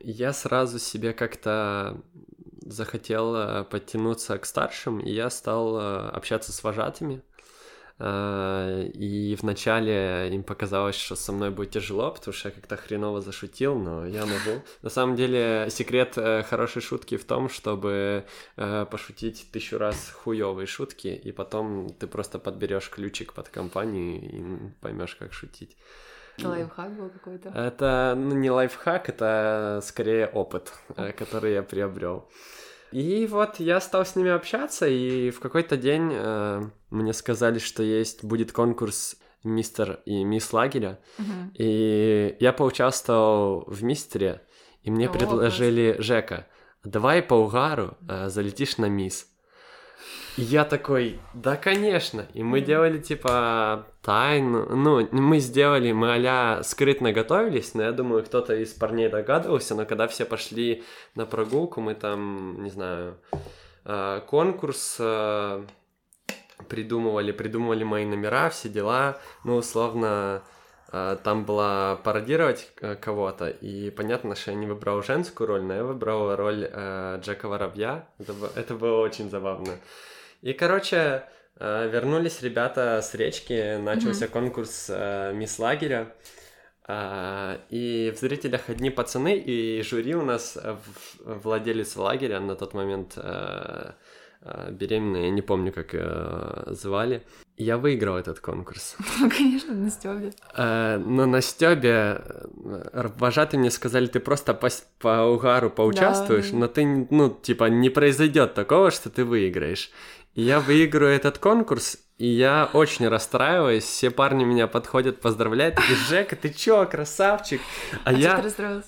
я 0.00 0.32
сразу 0.32 0.78
себе 0.78 1.12
как-то 1.12 2.02
захотел 2.66 3.34
э, 3.36 3.64
подтянуться 3.64 4.38
к 4.38 4.46
старшим, 4.46 4.98
и 4.98 5.10
я 5.10 5.30
стал 5.30 5.78
э, 5.78 6.08
общаться 6.08 6.52
с 6.52 6.62
вожатыми. 6.62 7.22
А, 7.98 8.82
И 8.94 9.36
вначале 9.40 10.28
им 10.32 10.42
показалось, 10.42 10.96
что 10.96 11.14
со 11.14 11.32
мной 11.32 11.50
будет 11.50 11.70
тяжело, 11.70 12.10
потому 12.10 12.34
что 12.34 12.48
я 12.48 12.54
как-то 12.54 12.76
хреново 12.76 13.20
зашутил, 13.20 13.78
но 13.78 14.06
я 14.06 14.26
могу. 14.26 14.62
На 14.82 14.90
самом 14.90 15.14
деле, 15.14 15.68
секрет 15.70 16.14
э, 16.16 16.42
хорошей 16.42 16.82
шутки 16.82 17.16
в 17.16 17.24
том, 17.24 17.48
чтобы 17.48 18.24
э, 18.56 18.86
пошутить 18.90 19.46
тысячу 19.52 19.78
раз 19.78 20.10
хуевые 20.10 20.66
шутки, 20.66 21.08
и 21.08 21.30
потом 21.30 21.88
ты 21.88 22.06
просто 22.08 22.38
подберешь 22.38 22.90
ключик 22.90 23.32
под 23.32 23.48
компанию 23.48 24.20
и 24.22 24.72
поймешь, 24.80 25.14
как 25.14 25.32
шутить. 25.32 25.76
Это 26.36 26.48
лайфхак 26.48 26.96
был 26.96 27.10
какой-то. 27.10 27.48
Это 27.50 28.14
ну, 28.16 28.34
не 28.34 28.50
лайфхак, 28.50 29.08
это 29.08 29.80
скорее 29.84 30.26
опыт, 30.26 30.72
э, 30.96 31.12
который 31.12 31.52
я 31.52 31.62
приобрел. 31.62 32.28
И 32.94 33.26
вот 33.26 33.58
я 33.58 33.80
стал 33.80 34.06
с 34.06 34.14
ними 34.14 34.30
общаться, 34.30 34.86
и 34.86 35.30
в 35.30 35.40
какой-то 35.40 35.76
день 35.76 36.10
э, 36.12 36.62
мне 36.90 37.12
сказали, 37.12 37.58
что 37.58 37.82
есть 37.82 38.22
будет 38.24 38.52
конкурс 38.52 39.16
мистер 39.42 40.00
и 40.06 40.22
мисс 40.22 40.52
лагеря, 40.52 41.00
Мгм. 41.18 41.50
и 41.58 42.36
я 42.38 42.52
поучаствовал 42.52 43.64
в 43.66 43.82
мистере, 43.82 44.42
и 44.82 44.92
мне 44.92 45.08
О, 45.08 45.12
предложили 45.12 45.96
Жека, 45.98 46.46
давай 46.84 47.20
по 47.20 47.34
угару 47.34 47.96
э, 48.08 48.28
залетишь 48.28 48.78
на 48.78 48.86
мисс. 48.88 49.26
И 50.36 50.42
я 50.42 50.64
такой, 50.64 51.20
да, 51.32 51.56
конечно. 51.56 52.26
И 52.34 52.42
мы 52.42 52.60
делали, 52.60 52.98
типа, 52.98 53.86
тайну. 54.02 54.66
Ну, 54.74 55.08
мы 55.12 55.38
сделали, 55.38 55.92
мы 55.92 56.16
а 56.26 56.62
скрытно 56.64 57.12
готовились, 57.12 57.74
но 57.74 57.84
я 57.84 57.92
думаю, 57.92 58.24
кто-то 58.24 58.54
из 58.54 58.72
парней 58.72 59.08
догадывался, 59.08 59.76
но 59.76 59.86
когда 59.86 60.08
все 60.08 60.24
пошли 60.24 60.82
на 61.14 61.24
прогулку, 61.24 61.80
мы 61.80 61.94
там, 61.94 62.62
не 62.64 62.70
знаю, 62.70 63.16
э, 63.84 64.22
конкурс 64.26 64.96
э, 64.98 65.64
придумывали, 66.68 67.30
придумывали 67.30 67.84
мои 67.84 68.04
номера, 68.04 68.50
все 68.50 68.68
дела. 68.68 69.18
Ну, 69.44 69.54
условно, 69.54 70.42
э, 70.90 71.16
там 71.22 71.44
была 71.44 71.94
пародировать 72.02 72.72
кого-то, 73.00 73.50
и 73.50 73.90
понятно, 73.90 74.34
что 74.34 74.50
я 74.50 74.56
не 74.56 74.66
выбрал 74.66 75.00
женскую 75.04 75.46
роль, 75.46 75.62
но 75.62 75.74
я 75.74 75.84
выбрал 75.84 76.34
роль 76.34 76.68
э, 76.68 77.20
Джека 77.22 77.46
Воробья. 77.46 78.08
Это 78.56 78.74
было 78.74 79.00
очень 79.00 79.30
забавно. 79.30 79.74
И, 80.44 80.52
короче, 80.52 81.24
э, 81.58 81.88
вернулись 81.90 82.42
ребята 82.42 83.00
с 83.02 83.14
речки, 83.14 83.78
начался 83.78 84.28
конкурс 84.28 84.86
э, 84.90 85.32
мисс 85.34 85.58
лагеря. 85.58 86.12
А, 86.86 87.60
И 87.70 88.12
в 88.14 88.20
зрителях 88.20 88.68
одни 88.68 88.90
пацаны, 88.90 89.38
и 89.38 89.80
жюри 89.82 90.14
у 90.14 90.22
нас 90.22 90.58
владелец 91.24 91.96
лагеря 91.96 92.40
на 92.40 92.56
тот 92.56 92.74
момент 92.74 93.14
э, 93.16 93.92
беременная, 94.70 95.22
я 95.22 95.30
не 95.30 95.40
помню, 95.40 95.72
как 95.72 95.94
ее 95.94 96.64
звали. 96.66 97.22
Я 97.56 97.78
выиграл 97.78 98.18
этот 98.18 98.40
конкурс. 98.40 98.96
Ну, 99.20 99.30
конечно, 99.30 99.72
на 99.74 99.88
стёбе. 99.90 100.32
Но 100.56 101.24
на 101.26 101.40
Стёбе 101.40 102.20
вожатые 103.18 103.60
мне 103.60 103.70
сказали, 103.70 104.06
ты 104.06 104.20
просто 104.20 104.52
по, 104.52 104.68
по 104.98 105.22
угару 105.22 105.70
поучаствуешь, 105.70 106.50
Да. 106.50 106.56
но 106.58 106.66
ты, 106.68 107.06
ну, 107.10 107.30
типа, 107.30 107.64
не 107.70 107.88
произойдет 107.90 108.52
такого, 108.54 108.90
что 108.90 109.08
ты 109.08 109.24
выиграешь. 109.24 109.90
Я 110.34 110.58
выиграю 110.60 111.14
этот 111.14 111.38
конкурс, 111.38 111.98
И 112.16 112.28
я 112.28 112.70
очень 112.72 113.08
расстраиваюсь, 113.08 113.82
все 113.82 114.08
парни 114.08 114.44
меня 114.44 114.68
подходят, 114.68 115.20
поздравляют, 115.20 115.80
и 115.90 115.94
Жека, 116.08 116.36
ты 116.36 116.50
чё, 116.50 116.86
красавчик? 116.86 117.60
А, 118.04 118.10
а 118.10 118.12
я, 118.12 118.40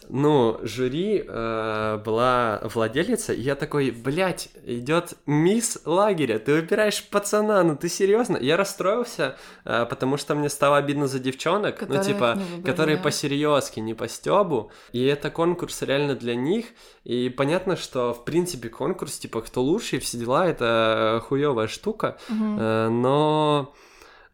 ну, 0.09 0.61
жюри 0.63 1.25
э, 1.27 2.01
была 2.05 2.61
владелица, 2.63 3.33
и 3.33 3.41
я 3.41 3.57
такой, 3.57 3.91
блядь, 3.91 4.51
идет 4.65 5.15
мисс 5.27 5.81
лагеря, 5.85 6.39
ты 6.39 6.55
выбираешь 6.55 7.03
пацана, 7.03 7.65
ну 7.65 7.75
ты 7.75 7.89
серьезно? 7.89 8.37
Я 8.37 8.57
расстроился, 8.57 9.37
э, 9.65 9.87
потому 9.91 10.19
что 10.19 10.37
мне 10.37 10.49
стало 10.49 10.77
обидно 10.77 11.09
за 11.09 11.19
девчонок, 11.19 11.83
ну 11.89 12.01
типа, 12.01 12.39
которые 12.65 12.97
да. 12.97 13.03
по 13.03 13.11
серьезке, 13.11 13.81
не 13.81 13.95
по 13.95 14.07
стебу, 14.07 14.71
и 14.93 15.05
это 15.05 15.31
конкурс 15.31 15.83
реально 15.83 16.15
для 16.15 16.37
них, 16.37 16.67
и 17.03 17.29
понятно, 17.29 17.75
что 17.75 18.15
в 18.15 18.25
принципе 18.25 18.69
конкурс, 18.69 19.19
типа, 19.19 19.41
кто 19.41 19.63
лучше 19.63 19.97
и 19.97 19.99
все 19.99 20.17
дела, 20.17 20.47
это 20.47 21.21
хуевая 21.27 21.67
штука, 21.67 22.19
угу. 22.29 22.57
э, 22.61 22.89
но 22.89 23.16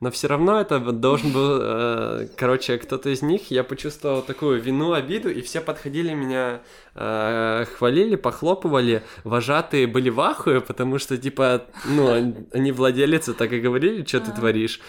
но 0.02 0.10
все 0.10 0.26
равно 0.26 0.60
это 0.60 0.80
должен 0.80 1.32
был, 1.32 1.60
э, 1.62 2.28
короче, 2.36 2.76
кто-то 2.76 3.08
из 3.08 3.22
них, 3.22 3.52
я 3.52 3.62
почувствовал 3.62 4.20
такую 4.20 4.60
вину, 4.60 4.94
обиду, 4.94 5.30
и 5.30 5.40
все 5.42 5.60
подходили 5.60 6.12
меня, 6.12 6.62
э, 6.96 7.64
хвалили, 7.76 8.16
похлопывали, 8.16 9.04
вожатые 9.22 9.86
были 9.86 10.10
в 10.10 10.20
ахуе, 10.20 10.60
потому 10.60 10.98
что, 10.98 11.16
типа, 11.16 11.66
ну, 11.84 12.34
они 12.52 12.72
владелицы 12.72 13.32
так 13.32 13.52
и 13.52 13.60
говорили, 13.60 14.04
что 14.04 14.18
ты 14.18 14.32
творишь. 14.32 14.80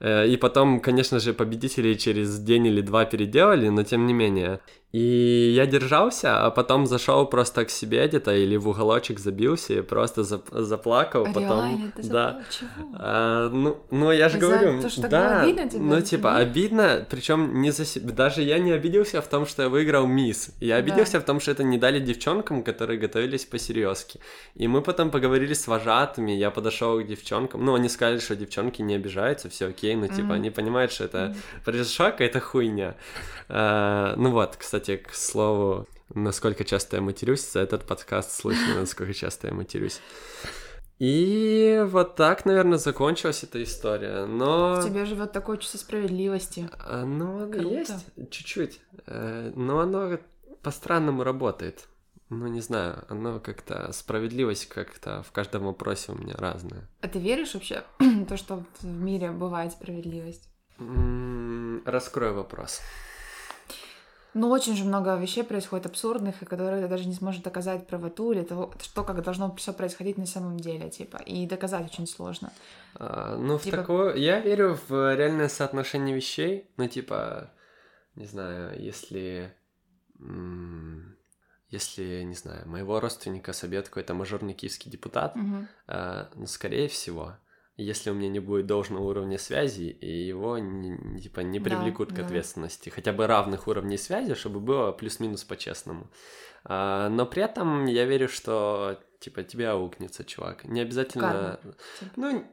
Э, 0.00 0.26
и 0.26 0.38
потом, 0.38 0.80
конечно 0.80 1.20
же, 1.20 1.34
победителей 1.34 1.98
через 1.98 2.38
день 2.38 2.68
или 2.68 2.80
два 2.80 3.04
переделали, 3.04 3.68
но 3.68 3.84
тем 3.84 4.06
не 4.06 4.14
менее. 4.14 4.60
И 4.92 5.54
я 5.56 5.64
держался, 5.64 6.44
а 6.44 6.50
потом 6.50 6.86
зашел 6.86 7.24
просто 7.24 7.64
к 7.64 7.70
себе 7.70 8.06
где-то 8.06 8.34
или 8.34 8.56
в 8.56 8.68
уголочек 8.68 9.18
забился 9.18 9.72
и 9.72 9.80
просто 9.80 10.20
зап- 10.20 10.60
заплакал. 10.60 11.24
Реально, 11.24 11.32
потом, 11.32 11.92
ты 11.96 12.08
да. 12.10 12.42
Чего? 12.50 12.68
А, 12.98 13.48
ну, 13.48 13.78
ну, 13.90 14.12
я 14.12 14.28
же 14.28 14.36
говорю, 14.36 14.82
то, 14.82 14.90
что 14.90 15.08
да, 15.08 15.40
обидно 15.40 15.66
тебе, 15.66 15.80
ну 15.80 16.00
типа 16.02 16.36
обидно, 16.36 17.06
причем 17.08 17.62
не 17.62 17.70
за 17.70 17.86
себя. 17.86 18.12
Даже 18.12 18.42
я 18.42 18.58
не 18.58 18.70
обиделся 18.72 19.22
в 19.22 19.28
том, 19.28 19.46
что 19.46 19.62
я 19.62 19.70
выиграл 19.70 20.06
мисс. 20.06 20.50
Я 20.60 20.76
обиделся 20.76 21.14
да. 21.14 21.20
в 21.20 21.24
том, 21.24 21.40
что 21.40 21.52
это 21.52 21.64
не 21.64 21.78
дали 21.78 21.98
девчонкам, 21.98 22.62
которые 22.62 22.98
готовились 22.98 23.46
по 23.46 23.58
серьезке. 23.58 24.20
И 24.56 24.68
мы 24.68 24.82
потом 24.82 25.10
поговорили 25.10 25.54
с 25.54 25.66
вожатыми, 25.68 26.32
я 26.32 26.50
подошел 26.50 27.00
к 27.00 27.06
девчонкам. 27.06 27.64
Ну, 27.64 27.74
они 27.74 27.88
сказали, 27.88 28.18
что 28.18 28.36
девчонки 28.36 28.82
не 28.82 28.96
обижаются, 28.96 29.48
все 29.48 29.68
окей, 29.68 29.96
ну 29.96 30.06
типа 30.06 30.20
mm-hmm. 30.20 30.34
они 30.34 30.50
понимают, 30.50 30.92
что 30.92 31.04
это 31.04 31.18
mm-hmm. 31.18 31.64
произошла 31.64 32.10
какая-то 32.10 32.40
хуйня. 32.40 32.94
А, 33.48 34.14
ну 34.18 34.30
вот, 34.32 34.56
кстати 34.56 34.81
кстати, 34.82 34.96
к 34.96 35.14
слову, 35.14 35.86
насколько 36.12 36.64
часто 36.64 36.96
я 36.96 37.02
матерюсь, 37.02 37.48
за 37.52 37.60
этот 37.60 37.86
подкаст 37.86 38.32
слышно, 38.32 38.80
насколько 38.80 39.14
часто 39.14 39.46
я 39.46 39.54
матерюсь. 39.54 40.00
И 40.98 41.84
вот 41.86 42.16
так, 42.16 42.44
наверное, 42.44 42.78
закончилась 42.78 43.44
эта 43.44 43.62
история. 43.62 44.26
Но... 44.26 44.80
В 44.80 44.84
тебе 44.84 45.04
живет 45.04 45.30
такое 45.30 45.58
чувство 45.58 45.78
справедливости. 45.78 46.68
А, 46.80 47.04
ну, 47.04 47.42
оно 47.42 47.52
Круто. 47.52 47.68
есть, 47.68 48.30
чуть-чуть. 48.30 48.80
Э, 49.06 49.52
но 49.54 49.78
оно 49.78 50.18
по-странному 50.62 51.22
работает. 51.22 51.86
Ну, 52.28 52.48
не 52.48 52.60
знаю, 52.60 53.04
оно 53.08 53.38
как-то... 53.38 53.92
Справедливость 53.92 54.68
как-то 54.68 55.22
в 55.22 55.30
каждом 55.30 55.64
вопросе 55.64 56.10
у 56.10 56.16
меня 56.16 56.34
разная. 56.36 56.88
А 57.00 57.08
ты 57.08 57.20
веришь 57.20 57.54
вообще 57.54 57.84
то, 58.28 58.36
что 58.36 58.64
в 58.80 58.84
мире 58.84 59.30
бывает 59.30 59.72
справедливость? 59.72 60.48
Раскрой 61.84 62.32
вопрос. 62.32 62.80
Но 64.34 64.48
очень 64.48 64.76
же 64.76 64.84
много 64.84 65.14
вещей 65.16 65.44
происходит 65.44 65.86
абсурдных, 65.86 66.42
и 66.42 66.46
которые 66.46 66.82
ты 66.82 66.88
даже 66.88 67.06
не 67.06 67.14
сможешь 67.14 67.42
доказать 67.42 67.86
правоту 67.86 68.32
или 68.32 68.42
того, 68.42 68.72
что 68.80 69.04
как 69.04 69.22
должно 69.22 69.54
все 69.56 69.72
происходить 69.72 70.16
на 70.16 70.26
самом 70.26 70.58
деле, 70.58 70.88
типа, 70.90 71.18
и 71.18 71.46
доказать 71.46 71.84
очень 71.84 72.06
сложно. 72.06 72.50
А, 72.94 73.36
ну, 73.36 73.58
типа... 73.58 73.76
в 73.76 73.80
такое... 73.80 74.16
Я 74.16 74.40
верю 74.40 74.78
в 74.88 75.14
реальное 75.14 75.48
соотношение 75.48 76.16
вещей, 76.16 76.70
ну, 76.76 76.88
типа, 76.88 77.50
не 78.14 78.26
знаю, 78.26 78.80
если... 78.82 79.54
Если, 81.68 82.22
не 82.22 82.34
знаю, 82.34 82.68
моего 82.68 83.00
родственника 83.00 83.54
собьет 83.54 83.88
какой-то 83.88 84.12
мажорный 84.12 84.52
киевский 84.52 84.90
депутат, 84.90 85.34
угу. 85.34 85.66
э, 85.88 86.26
ну, 86.34 86.46
скорее 86.46 86.86
всего, 86.86 87.36
если 87.76 88.10
у 88.10 88.14
меня 88.14 88.28
не 88.28 88.40
будет 88.40 88.66
должного 88.66 89.04
уровня 89.04 89.38
связи, 89.38 89.84
и 89.84 90.26
его 90.26 90.58
не, 90.58 91.20
типа 91.20 91.40
не 91.40 91.60
привлекут 91.60 92.10
да, 92.10 92.16
к 92.16 92.24
ответственности, 92.26 92.90
да. 92.90 92.94
хотя 92.94 93.12
бы 93.12 93.26
равных 93.26 93.66
уровней 93.66 93.98
связи, 93.98 94.34
чтобы 94.34 94.60
было 94.60 94.92
плюс-минус 94.92 95.44
по-честному. 95.44 96.10
А, 96.64 97.08
но 97.08 97.26
при 97.26 97.42
этом 97.42 97.86
я 97.86 98.04
верю, 98.04 98.28
что 98.28 98.98
типа 99.20 99.42
тебя 99.42 99.72
аукнется, 99.72 100.24
чувак. 100.24 100.64
Не 100.64 100.80
обязательно. 100.80 101.58
Типа. 101.98 102.12
Ну, 102.16 102.46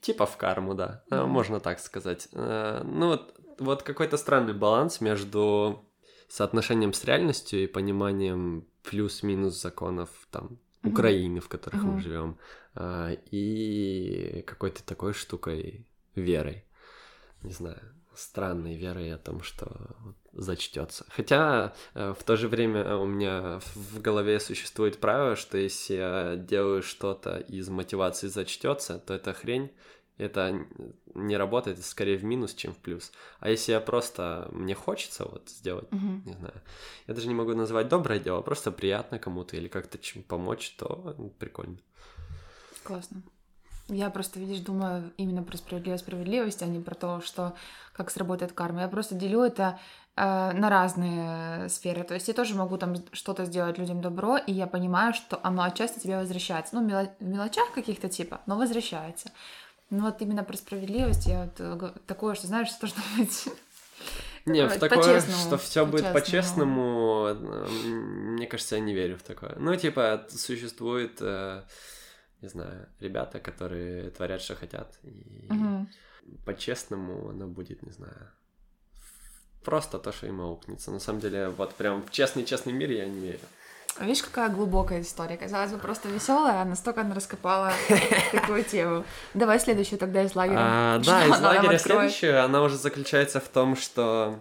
типа 0.00 0.26
в 0.26 0.36
карму, 0.36 0.74
да. 0.74 1.04
Mm-hmm. 1.10 1.26
Можно 1.26 1.60
так 1.60 1.78
сказать. 1.80 2.28
А, 2.32 2.82
ну, 2.84 3.08
вот, 3.08 3.34
вот 3.58 3.82
какой-то 3.82 4.16
странный 4.16 4.54
баланс 4.54 5.00
между 5.00 5.84
соотношением 6.28 6.92
с 6.92 7.04
реальностью 7.04 7.62
и 7.62 7.66
пониманием 7.66 8.66
плюс-минус 8.82 9.60
законов 9.60 10.10
там 10.30 10.58
mm-hmm. 10.82 10.90
Украины, 10.90 11.40
в 11.40 11.48
которых 11.48 11.82
mm-hmm. 11.82 11.92
мы 11.92 12.00
живем. 12.00 12.38
А, 12.74 13.12
и 13.30 14.42
какой-то 14.46 14.82
такой 14.84 15.12
штукой 15.12 15.86
верой. 16.14 16.64
Не 17.42 17.52
знаю, 17.52 17.80
странной 18.14 18.76
верой 18.76 19.12
о 19.12 19.18
том, 19.18 19.42
что 19.42 19.96
зачтется. 20.32 21.04
Хотя 21.08 21.74
э, 21.94 22.14
в 22.18 22.22
то 22.24 22.36
же 22.36 22.48
время 22.48 22.96
у 22.96 23.06
меня 23.06 23.60
в 23.74 24.00
голове 24.00 24.40
существует 24.40 24.98
правило, 24.98 25.36
что 25.36 25.58
если 25.58 25.94
я 25.94 26.36
делаю 26.36 26.82
что-то 26.82 27.38
из 27.38 27.68
мотивации 27.68 28.28
зачтется, 28.28 28.98
то 28.98 29.14
это 29.14 29.32
хрень, 29.32 29.70
это 30.16 30.66
не 31.14 31.36
работает, 31.36 31.78
это 31.78 31.86
скорее 31.86 32.16
в 32.16 32.24
минус, 32.24 32.54
чем 32.54 32.72
в 32.72 32.78
плюс. 32.78 33.12
А 33.40 33.50
если 33.50 33.72
я 33.72 33.80
просто 33.80 34.48
мне 34.52 34.74
хочется 34.74 35.24
вот 35.24 35.48
сделать, 35.48 35.92
угу. 35.92 36.22
не 36.24 36.32
знаю, 36.32 36.62
я 37.06 37.14
даже 37.14 37.28
не 37.28 37.34
могу 37.34 37.54
назвать 37.54 37.88
доброе 37.88 38.20
дело, 38.20 38.40
просто 38.42 38.70
приятно 38.70 39.18
кому-то 39.18 39.56
или 39.56 39.68
как-то 39.68 39.98
чем 39.98 40.22
помочь, 40.22 40.74
то 40.78 41.16
прикольно. 41.38 41.78
Классно. 42.84 43.22
Я 43.88 44.08
просто, 44.08 44.40
видишь, 44.40 44.60
думаю 44.60 45.12
именно 45.18 45.42
про 45.42 45.56
справедливость, 45.58 46.04
справедливость, 46.04 46.62
а 46.62 46.66
не 46.66 46.80
про 46.80 46.94
то, 46.94 47.20
что 47.20 47.54
как 47.92 48.10
сработает 48.10 48.52
карма. 48.52 48.82
Я 48.82 48.88
просто 48.88 49.14
делю 49.14 49.42
это 49.42 49.78
э, 50.16 50.22
на 50.52 50.70
разные 50.70 51.68
сферы. 51.68 52.02
То 52.02 52.14
есть 52.14 52.28
я 52.28 52.34
тоже 52.34 52.54
могу 52.54 52.78
там 52.78 52.94
что-то 53.12 53.44
сделать 53.44 53.76
людям 53.76 54.00
добро, 54.00 54.38
и 54.38 54.52
я 54.52 54.66
понимаю, 54.66 55.12
что 55.12 55.38
оно 55.42 55.64
отчасти 55.64 55.98
тебе 55.98 56.16
возвращается. 56.16 56.74
Ну, 56.76 56.88
в 56.88 57.22
мелочах 57.22 57.72
каких-то 57.72 58.08
типа, 58.08 58.40
но 58.46 58.56
возвращается. 58.56 59.30
Ну 59.90 60.06
вот 60.06 60.20
именно 60.22 60.44
про 60.44 60.56
справедливость 60.56 61.26
я 61.26 61.44
вот, 61.44 61.60
э, 61.60 61.92
такое, 62.06 62.34
что 62.34 62.46
знаешь, 62.46 62.68
что 62.68 62.80
должно 62.80 63.02
быть 63.18 63.48
не, 64.46 64.66
в 64.68 64.78
такое, 64.78 65.20
что 65.20 65.56
все 65.56 65.86
будет 65.86 66.12
по-честному, 66.12 67.28
э, 67.28 67.68
мне 67.68 68.46
кажется, 68.46 68.76
я 68.76 68.82
не 68.82 68.92
верю 68.92 69.16
в 69.16 69.22
такое. 69.22 69.54
Ну, 69.58 69.74
типа, 69.74 70.26
существует 70.28 71.16
э, 71.20 71.62
не 72.44 72.50
знаю, 72.50 72.88
ребята, 73.00 73.40
которые 73.40 74.10
творят, 74.10 74.42
что 74.42 74.54
хотят. 74.54 74.98
И 75.02 75.46
угу. 75.50 75.86
по-честному 76.44 77.30
оно 77.30 77.46
будет, 77.46 77.82
не 77.82 77.90
знаю, 77.90 78.30
просто 79.64 79.98
то, 79.98 80.12
что 80.12 80.26
им 80.26 80.42
аукнется. 80.42 80.90
На 80.90 81.00
самом 81.00 81.20
деле, 81.20 81.48
вот 81.48 81.74
прям 81.74 82.02
в 82.02 82.10
честный-честный 82.10 82.74
мир 82.74 82.90
я 82.90 83.06
не 83.06 83.20
верю. 83.20 83.38
Видишь, 83.98 84.22
какая 84.22 84.50
глубокая 84.50 85.00
история. 85.00 85.38
Казалось 85.38 85.70
бы, 85.70 85.78
просто 85.78 86.08
веселая, 86.08 86.60
а 86.60 86.64
настолько 86.66 87.00
она 87.00 87.14
раскопала 87.14 87.72
такую 88.32 88.62
тему. 88.64 89.04
Давай 89.32 89.58
следующую 89.58 89.98
тогда 89.98 90.22
из 90.22 90.34
лагеря. 90.34 90.58
А, 90.60 90.98
да, 91.04 91.24
из 91.24 91.40
лагеря 91.40 91.78
следующую, 91.78 92.44
она 92.44 92.62
уже 92.62 92.76
заключается 92.76 93.40
в 93.40 93.48
том, 93.48 93.74
что 93.74 94.38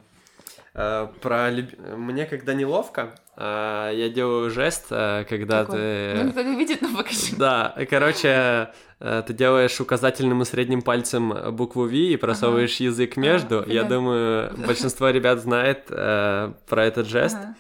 э, 0.73 1.07
про 1.21 1.51
мне 1.95 2.25
когда 2.25 2.53
неловко, 2.53 3.01
а, 3.01 3.15
я 3.37 4.09
делаю 4.09 4.49
жест, 4.49 4.87
а, 4.91 5.23
когда 5.23 5.65
Какой? 5.65 5.77
ты... 5.77 6.13
Ну, 6.15 6.23
никто 6.27 6.41
не 6.43 6.55
видит, 6.55 6.81
но 6.81 6.95
покажи. 6.95 7.35
Да, 7.37 7.75
короче, 7.89 8.71
э, 8.99 9.23
ты 9.25 9.33
делаешь 9.33 9.79
указательным 9.81 10.41
и 10.41 10.45
средним 10.45 10.81
пальцем 10.81 11.33
букву 11.55 11.85
V 11.85 11.95
и 11.95 12.17
просовываешь 12.17 12.75
ага. 12.75 12.83
язык 12.85 13.17
между. 13.17 13.59
Ага, 13.59 13.71
я 13.73 13.83
думаю, 13.83 14.53
большинство 14.67 15.09
ребят 15.09 15.39
знает 15.39 15.85
э, 15.89 16.53
про 16.67 16.85
этот 16.85 17.07
жест. 17.07 17.37
Ага. 17.37 17.55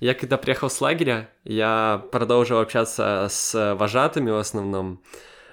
Я 0.00 0.14
когда 0.14 0.38
приехал 0.38 0.70
с 0.70 0.80
лагеря, 0.80 1.28
я 1.44 2.02
продолжил 2.10 2.58
общаться 2.58 3.26
с 3.30 3.74
вожатыми 3.74 4.30
в 4.30 4.38
основном. 4.38 5.02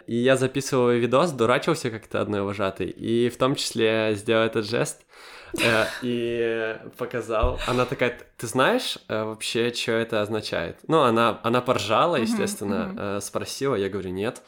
И 0.08 0.16
я 0.16 0.38
записывал 0.38 0.92
видос, 0.92 1.34
дурачился 1.34 1.92
как-то 1.92 2.22
одной 2.22 2.42
вожатой. 2.42 2.88
И 2.88 3.30
в 3.30 3.38
том 3.38 3.56
числе 3.56 4.14
сделал 4.16 4.46
этот 4.46 4.66
жест. 4.66 5.02
Э, 5.54 5.86
и 6.02 6.78
показал. 6.98 7.60
Она 7.68 7.86
такая, 7.86 8.18
ты 8.38 8.48
знаешь 8.48 8.98
э, 9.08 9.24
вообще, 9.24 9.74
что 9.74 9.94
это 9.94 10.22
означает? 10.22 10.80
Ну, 10.88 11.02
она, 11.02 11.40
она 11.44 11.62
поржала, 11.62 12.18
естественно, 12.18 12.94
э, 12.98 13.20
спросила, 13.22 13.76
я 13.76 13.90
говорю, 13.90 14.10
нет. 14.10 14.42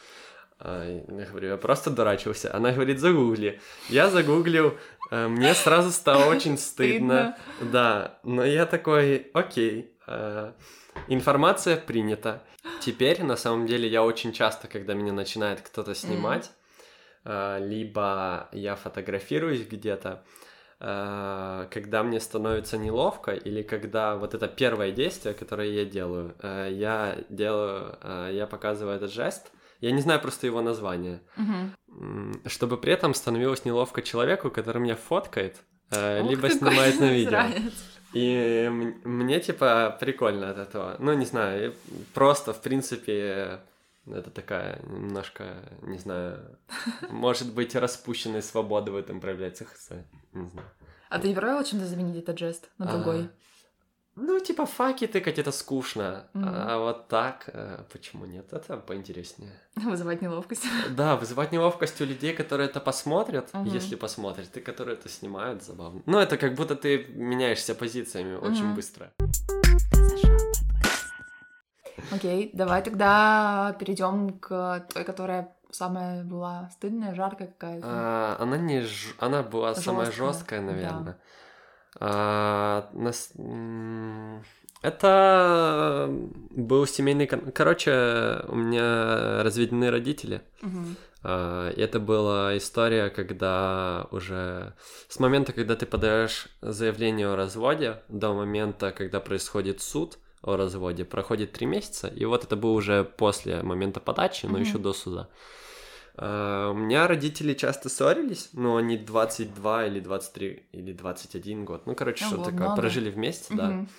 Я 0.61 1.25
говорю, 1.31 1.51
я 1.51 1.57
просто 1.57 1.89
дурачился. 1.89 2.53
Она 2.53 2.73
говорит, 2.73 2.99
загугли. 2.99 3.61
Я 3.87 4.09
загуглил, 4.09 4.77
мне 5.09 5.53
сразу 5.53 5.89
стало 5.89 6.29
очень 6.29 6.57
стыдно. 6.57 7.37
Да, 7.61 8.19
но 8.23 8.43
я 8.43 8.65
такой, 8.65 9.27
окей, 9.33 9.93
информация 11.07 11.77
принята. 11.77 12.43
Теперь, 12.81 13.23
на 13.23 13.37
самом 13.37 13.67
деле, 13.67 13.87
я 13.87 14.03
очень 14.03 14.33
часто, 14.33 14.67
когда 14.67 14.95
меня 14.95 15.13
начинает 15.13 15.61
кто-то 15.61 15.95
снимать, 15.95 16.51
либо 17.23 18.49
я 18.51 18.75
фотографируюсь 18.75 19.65
где-то, 19.65 20.25
когда 20.79 22.03
мне 22.03 22.19
становится 22.19 22.77
неловко, 22.77 23.31
или 23.31 23.63
когда 23.63 24.15
вот 24.15 24.33
это 24.33 24.47
первое 24.47 24.91
действие, 24.91 25.33
которое 25.33 25.69
я 25.71 25.85
делаю, 25.85 26.35
э, 26.41 26.69
я 26.71 27.17
делаю, 27.29 27.97
э, 28.01 28.31
я 28.33 28.47
показываю 28.47 28.95
этот 28.95 29.11
жест, 29.11 29.51
я 29.81 29.91
не 29.91 30.01
знаю 30.01 30.21
просто 30.21 30.47
его 30.47 30.61
название, 30.61 31.21
Мгм. 31.35 32.41
чтобы 32.45 32.77
при 32.77 32.93
этом 32.93 33.13
становилось 33.13 33.65
неловко 33.65 34.01
человеку, 34.01 34.49
который 34.51 34.81
меня 34.81 34.95
фоткает, 34.95 35.57
э, 35.91 36.21
Ух 36.21 36.29
либо 36.29 36.49
снимает 36.49 36.99
на 36.99 37.11
видео. 37.11 37.41
И 38.13 38.67
мне, 39.03 39.39
типа, 39.39 39.97
прикольно 39.99 40.49
от 40.49 40.57
этого. 40.57 40.95
Ну, 40.99 41.13
не 41.13 41.25
знаю, 41.25 41.73
просто, 42.13 42.53
в 42.53 42.61
принципе, 42.61 43.59
это 44.15 44.29
такая 44.31 44.81
немножко, 44.83 45.69
не 45.81 45.97
знаю, 45.97 46.57
может 47.09 47.53
быть, 47.53 47.75
распущенной 47.75 48.41
свободы 48.41 48.91
в 48.91 48.95
этом 48.95 49.19
проявляется, 49.21 49.65
не 50.33 50.47
знаю. 50.47 50.67
А 51.09 51.19
ты 51.19 51.27
не 51.29 51.33
пробовала 51.35 51.63
чем-то 51.63 51.85
заменить 51.87 52.17
этот 52.23 52.37
жест 52.37 52.69
на 52.77 52.85
другой? 52.85 53.23
А, 53.23 53.29
Ну, 54.21 54.37
типа, 54.39 54.65
факи 54.65 55.07
тыкать 55.07 55.39
это 55.39 55.51
скучно, 55.51 56.27
Мгм. 56.33 56.45
а 56.49 56.77
вот 56.77 57.07
так, 57.07 57.49
э, 57.53 57.83
почему 57.91 58.25
нет? 58.25 58.51
Это 58.51 58.75
поинтереснее. 58.77 59.53
Вызывать 59.75 60.21
неловкость. 60.21 60.65
Да, 60.89 61.15
вызывать 61.15 61.51
неловкость 61.53 62.01
у 62.01 62.05
людей, 62.05 62.33
которые 62.33 62.67
это 62.69 62.81
посмотрят, 62.81 63.53
Мгм. 63.53 63.65
если 63.75 63.95
посмотрят, 63.95 64.57
и 64.57 64.59
которые 64.61 64.97
это 64.97 65.07
снимают, 65.09 65.63
забавно. 65.63 66.01
Ну, 66.05 66.17
это 66.19 66.37
как 66.37 66.55
будто 66.55 66.75
ты 66.75 67.05
меняешься 67.13 67.75
позициями 67.75 68.35
очень 68.35 68.65
Мгм. 68.65 68.75
быстро. 68.75 69.11
Окей, 72.11 72.49
давай 72.53 72.81
тогда 72.83 73.75
перейдем 73.79 74.37
к 74.39 74.85
той, 74.93 75.03
которая 75.03 75.53
самая 75.71 76.23
была 76.23 76.69
стыдная, 76.73 77.13
жаркая 77.15 77.47
какая-то. 77.47 77.85
А, 77.87 78.37
она 78.39 78.57
не 78.57 78.81
ж- 78.81 79.13
она 79.19 79.43
была 79.43 79.75
самая 79.75 80.05
Жёсткая, 80.07 80.27
жесткая, 80.33 80.59
да. 80.61 80.65
наверное. 80.65 81.17
А, 81.99 82.89
нас- 82.93 83.31
Это 84.81 86.07
был 86.51 86.85
семейный... 86.87 87.27
Короче, 87.27 88.41
у 88.47 88.55
меня 88.55 89.43
разведены 89.43 89.91
родители. 89.91 90.41
А, 91.21 91.69
и 91.71 91.81
Это 91.81 91.99
была 91.99 92.57
история, 92.57 93.09
когда 93.09 94.07
уже 94.11 94.73
с 95.09 95.19
момента, 95.19 95.51
когда 95.51 95.75
ты 95.75 95.85
подаешь 95.85 96.47
заявление 96.61 97.27
о 97.27 97.35
разводе, 97.35 98.01
до 98.07 98.33
момента, 98.33 98.91
когда 98.91 99.19
происходит 99.19 99.81
суд 99.81 100.17
о 100.41 100.55
разводе, 100.55 101.05
проходит 101.05 101.51
три 101.51 101.67
месяца, 101.67 102.07
и 102.07 102.25
вот 102.25 102.43
это 102.43 102.55
было 102.55 102.71
уже 102.71 103.03
после 103.03 103.61
момента 103.63 103.99
подачи, 103.99 104.45
но 104.45 104.53
Мгм. 104.53 104.61
еще 104.61 104.77
до 104.77 104.93
суда. 104.93 105.29
А, 106.15 106.71
У 106.71 106.73
меня 106.75 107.07
родители 107.07 107.53
часто 107.53 107.89
ссорились, 107.89 108.49
но 108.53 108.75
они 108.77 108.97
22 108.97 109.85
или 109.87 109.99
23 109.99 110.67
или 110.71 110.93
21 110.93 111.65
год, 111.65 111.85
ну, 111.85 111.95
короче, 111.95 112.23
Ого, 112.25 112.35
что-то 112.35 112.51
такое, 112.51 112.67
много. 112.67 112.81
прожили 112.81 113.09
вместе, 113.09 113.53
да. 113.53 113.67
Мгм. 113.69 113.89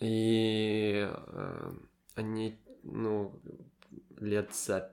И 0.00 1.08
э, 1.08 1.72
они, 2.16 2.58
ну, 2.82 3.40
лет 4.18 4.54
за 4.54 4.92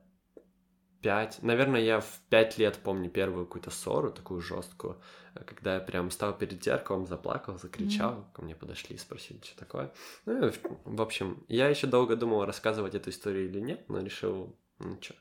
пять, 1.02 1.42
наверное, 1.42 1.82
я 1.82 2.00
в 2.00 2.20
пять 2.30 2.58
лет 2.58 2.78
помню 2.84 3.10
первую 3.10 3.46
какую-то 3.46 3.72
ссору, 3.72 4.12
такую 4.12 4.42
жесткую, 4.42 5.02
э, 5.36 5.44
когда 5.44 5.76
я 5.76 5.80
прям 5.80 6.12
стал 6.12 6.38
перед 6.38 6.64
зеркалом, 6.64 7.06
заплакал, 7.08 7.58
закричал, 7.58 8.26
ко 8.34 8.42
мне 8.42 8.56
подошли 8.56 8.96
и 8.96 9.00
спросили, 9.00 9.40
что 9.44 9.58
такое. 9.58 9.92
Ну, 10.26 10.48
и, 10.48 10.52
в- 10.52 10.60
в 10.86 11.02
общем, 11.02 11.44
я 11.48 11.68
еще 11.70 11.88
долго 11.88 12.16
думал, 12.16 12.46
рассказывать 12.46 12.96
эту 12.96 13.10
историю 13.10 13.46
или 13.50 13.60
нет, 13.60 13.88
но 13.90 14.00
решил, 14.00 14.56
ну 14.80 14.98
что, 15.02 15.16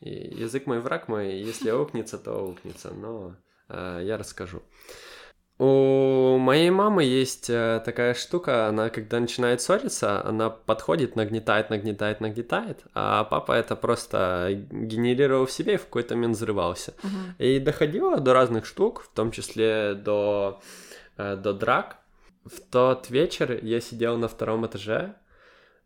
язык 0.00 0.66
мой 0.66 0.80
враг 0.80 1.08
мой, 1.08 1.38
если 1.38 1.70
аукнется, 1.70 2.18
то 2.18 2.38
аукнется, 2.38 2.90
но 2.90 3.36
э, 3.68 4.02
я 4.04 4.16
расскажу. 4.16 4.62
У 5.60 6.38
моей 6.38 6.70
мамы 6.70 7.02
есть 7.02 7.50
э, 7.50 7.82
такая 7.84 8.14
штука, 8.14 8.68
она 8.68 8.90
когда 8.90 9.18
начинает 9.18 9.60
ссориться, 9.60 10.24
она 10.24 10.50
подходит, 10.50 11.16
нагнетает, 11.16 11.68
нагнетает, 11.68 12.20
нагнетает, 12.20 12.84
а 12.94 13.24
папа 13.24 13.52
это 13.52 13.74
просто 13.74 14.50
генерировал 14.70 15.46
в 15.46 15.50
себе 15.50 15.74
и 15.74 15.76
в 15.76 15.86
какой-то 15.86 16.14
момент 16.14 16.36
взрывался. 16.36 16.94
Мгм. 17.02 17.34
И 17.38 17.58
доходило 17.58 18.20
до 18.20 18.34
разных 18.34 18.66
штук, 18.66 19.02
в 19.02 19.08
том 19.08 19.32
числе 19.32 19.94
до, 19.94 20.60
э, 21.16 21.34
до 21.34 21.52
драк. 21.52 21.96
В 22.44 22.60
тот 22.60 23.10
вечер 23.10 23.58
я 23.60 23.80
сидел 23.80 24.16
на 24.16 24.28
втором 24.28 24.64
этаже 24.64 25.14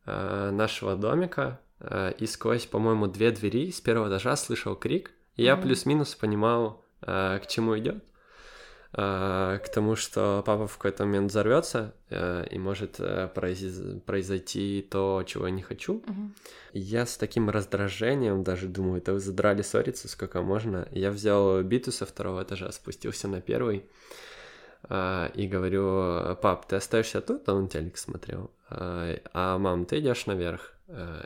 э, 0.05 0.51
нашего 0.51 0.97
домика 0.97 1.61
и 2.19 2.27
сквозь, 2.27 2.67
по-моему, 2.67 3.09
две 3.09 3.33
двери 3.33 3.73
с 3.73 3.81
первого 3.81 4.09
этажа 4.09 4.37
слышал 4.37 4.77
крик, 4.77 5.11
и 5.35 5.43
я 5.43 5.57
Мгм. 5.57 5.65
плюс-минус 5.65 6.15
понимал, 6.15 6.85
к 7.01 7.43
чему 7.49 7.77
идет. 7.77 8.05
Э, 8.95 9.59
к 9.65 9.69
тому, 9.71 9.97
что 9.97 10.43
папа 10.45 10.67
в 10.67 10.77
какой-то 10.77 11.07
момент 11.07 11.31
взорвется 11.31 11.95
э, 12.11 12.47
и 12.51 12.59
может 12.59 12.97
э, 13.01 13.31
произ- 13.35 14.01
произойти 14.01 14.87
то, 14.91 15.23
чего 15.27 15.47
я 15.47 15.53
не 15.53 15.63
хочу. 15.63 16.03
Мгм. 16.07 16.35
Я 16.75 17.07
с 17.07 17.17
таким 17.17 17.49
раздражением 17.49 18.43
даже 18.43 18.69
думаю, 18.69 18.99
это 18.99 19.15
вы 19.15 19.21
задрали 19.21 19.63
ссориться, 19.63 20.09
сколько 20.09 20.43
можно. 20.43 20.89
Я 20.91 21.11
взял 21.11 21.63
биту 21.63 21.91
со 21.91 22.05
второго 22.05 22.43
этажа, 22.43 22.71
спустился 22.71 23.29
на 23.29 23.41
первый 23.41 23.87
и 24.91 25.49
говорю, 25.49 26.35
пап, 26.43 26.67
ты 26.67 26.75
остаешься 26.75 27.21
тут, 27.21 27.49
а 27.49 27.55
он 27.55 27.69
телек 27.69 27.97
смотрел, 27.97 28.51
а 28.69 29.57
мам, 29.59 29.85
ты 29.85 30.01
идешь 30.01 30.27
наверх. 30.27 30.73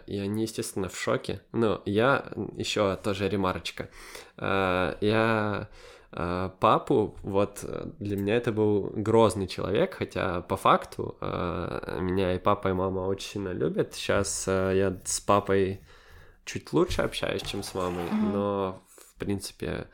И 0.06 0.18
они, 0.18 0.42
естественно, 0.42 0.90
в 0.90 0.98
шоке. 0.98 1.40
Ну, 1.52 1.80
я 1.86 2.26
еще 2.58 2.96
тоже 2.96 3.30
ремарочка. 3.30 3.88
Я 4.38 5.68
а, 6.18 6.48
папу, 6.60 7.14
вот 7.22 7.60
э, 7.62 7.90
для 7.98 8.16
меня 8.16 8.36
это 8.36 8.50
был 8.50 8.90
грозный 8.94 9.46
человек, 9.46 9.94
хотя 9.94 10.40
по 10.40 10.56
факту 10.56 11.16
а, 11.20 11.98
меня 12.00 12.34
и 12.34 12.38
папа, 12.38 12.68
и 12.68 12.72
мама 12.72 13.00
очень 13.00 13.28
сильно 13.28 13.52
любят. 13.52 13.94
Сейчас 13.94 14.46
я 14.46 14.98
с 15.04 15.20
папой 15.20 15.80
чуть 16.46 16.72
лучше 16.72 17.02
общаюсь, 17.02 17.42
чем 17.42 17.62
с 17.62 17.74
мамой, 17.74 18.10
но, 18.32 18.82
в 18.88 19.18
принципе, 19.18 19.88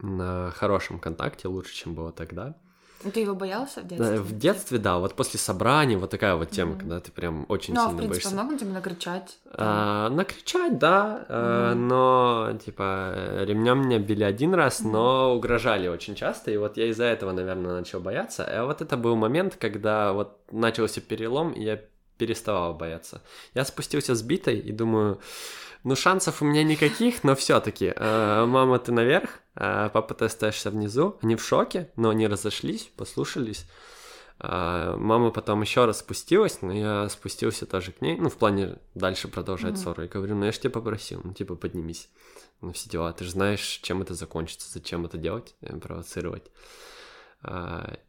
на 0.00 0.50
хорошем 0.50 0.98
контакте 0.98 1.46
лучше, 1.46 1.74
чем 1.74 1.94
было 1.94 2.10
тогда. 2.10 2.56
Ну, 3.04 3.10
Ты 3.10 3.20
его 3.20 3.34
боялся 3.34 3.80
в 3.80 3.86
Да, 3.88 3.96
детстве? 3.96 4.18
в 4.20 4.38
детстве, 4.38 4.78
да, 4.78 4.98
вот 4.98 5.14
после 5.14 5.38
собраний 5.40 5.96
вот 5.96 6.10
такая 6.10 6.34
вот 6.36 6.50
тема, 6.50 6.76
когда 6.78 7.00
ты 7.00 7.10
прям 7.10 7.46
очень 7.48 7.74
Ну, 7.74 7.80
а 7.80 7.84
в 7.84 7.86
сильно 7.88 7.98
принципе, 8.02 8.28
боишься. 8.28 8.34
много 8.34 8.52
на 8.52 8.58
тебя 8.58 8.72
накричать? 8.72 9.38
А, 9.52 10.08
накричать, 10.10 10.78
да, 10.78 11.24
а, 11.28 11.74
но 11.74 12.58
типа 12.64 13.14
ремнем 13.44 13.80
меня 13.86 13.98
били 13.98 14.22
один 14.24 14.54
раз, 14.54 14.80
но 14.80 15.34
угрожали 15.34 15.88
очень 15.88 16.14
часто, 16.14 16.50
и 16.50 16.56
вот 16.56 16.76
я 16.76 16.86
из-за 16.86 17.04
этого, 17.04 17.32
наверное, 17.32 17.72
начал 17.78 18.00
бояться. 18.00 18.44
А 18.44 18.64
вот 18.66 18.80
это 18.82 18.96
был 18.96 19.16
момент, 19.16 19.56
когда 19.58 20.12
вот 20.12 20.38
начался 20.50 21.00
перелом, 21.00 21.52
и 21.52 21.62
я 21.64 21.80
переставал 22.18 22.74
бояться. 22.74 23.20
Я 23.54 23.64
спустился 23.64 24.14
с 24.14 24.22
битой 24.22 24.58
и 24.58 24.70
думаю, 24.70 25.18
ну 25.84 25.96
шансов 25.96 26.42
у 26.42 26.44
меня 26.44 26.62
никаких, 26.64 27.24
но 27.24 27.34
все-таки, 27.34 27.94
мама, 27.98 28.78
ты 28.78 28.92
наверх, 28.92 29.40
а 29.54 29.88
папа, 29.90 30.14
ты 30.14 30.24
остаешься 30.26 30.70
внизу. 30.70 31.18
Они 31.22 31.36
в 31.36 31.44
шоке, 31.44 31.90
но 31.96 32.10
они 32.10 32.26
разошлись, 32.26 32.90
послушались. 32.96 33.66
А, 34.38 34.96
Мама 34.96 35.30
потом 35.30 35.60
еще 35.62 35.84
раз 35.84 36.00
спустилась, 36.00 36.62
но 36.62 36.72
я 36.72 37.08
спустился 37.08 37.64
тоже 37.64 37.92
к 37.92 38.00
ней, 38.00 38.16
ну, 38.16 38.28
в 38.28 38.36
плане 38.36 38.78
дальше 38.94 39.28
продолжать 39.28 39.78
ссору. 39.78 40.02
И 40.02 40.08
говорю, 40.08 40.34
ну, 40.34 40.44
я 40.46 40.52
же 40.52 40.58
тебя 40.58 40.70
попросил, 40.70 41.20
ну, 41.22 41.32
типа, 41.32 41.54
поднимись. 41.54 42.08
Ну, 42.60 42.72
все 42.72 42.90
дела, 42.90 43.12
ты 43.12 43.24
же 43.24 43.30
знаешь, 43.30 43.80
чем 43.82 44.02
это 44.02 44.14
закончится, 44.14 44.68
зачем 44.72 45.04
это 45.04 45.16
делать, 45.16 45.54
э, 45.60 45.76
провоцировать. 45.76 46.50